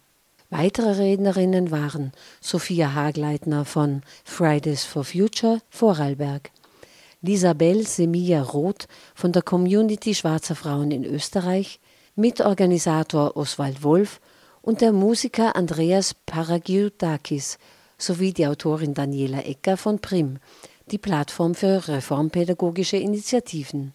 [0.50, 2.12] Weitere Rednerinnen waren
[2.42, 6.52] Sophia Hagleitner von Fridays for Future Vorarlberg,
[7.22, 11.80] Lisabel Semilla Roth von der Community Schwarzer Frauen in Österreich,
[12.16, 14.20] Mitorganisator Oswald Wolf
[14.62, 17.60] und der Musiker Andreas Paragiutakis
[17.98, 20.40] sowie die Autorin Daniela Ecker von Prim,
[20.92, 23.94] die Plattform für reformpädagogische Initiativen.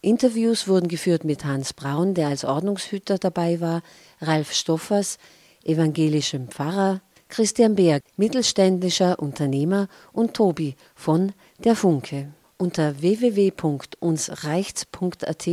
[0.00, 3.82] Interviews wurden geführt mit Hans Braun, der als Ordnungshüter dabei war,
[4.20, 5.18] Ralf Stoffers,
[5.64, 11.32] evangelischem Pfarrer, Christian Berg, mittelständischer Unternehmer und Tobi von
[11.64, 12.28] der Funke.
[12.56, 15.48] Unter www.unsreichts.at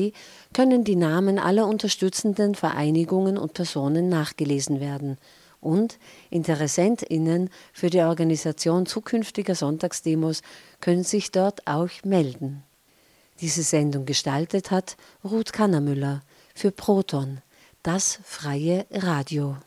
[0.53, 5.17] können die Namen aller unterstützenden Vereinigungen und Personen nachgelesen werden
[5.63, 5.97] und
[6.29, 10.41] InteressentInnen für die Organisation zukünftiger Sonntagsdemos
[10.81, 12.63] können sich dort auch melden.
[13.41, 16.21] Diese Sendung gestaltet hat Ruth Kannermüller
[16.53, 17.41] für Proton,
[17.81, 19.57] das freie Radio.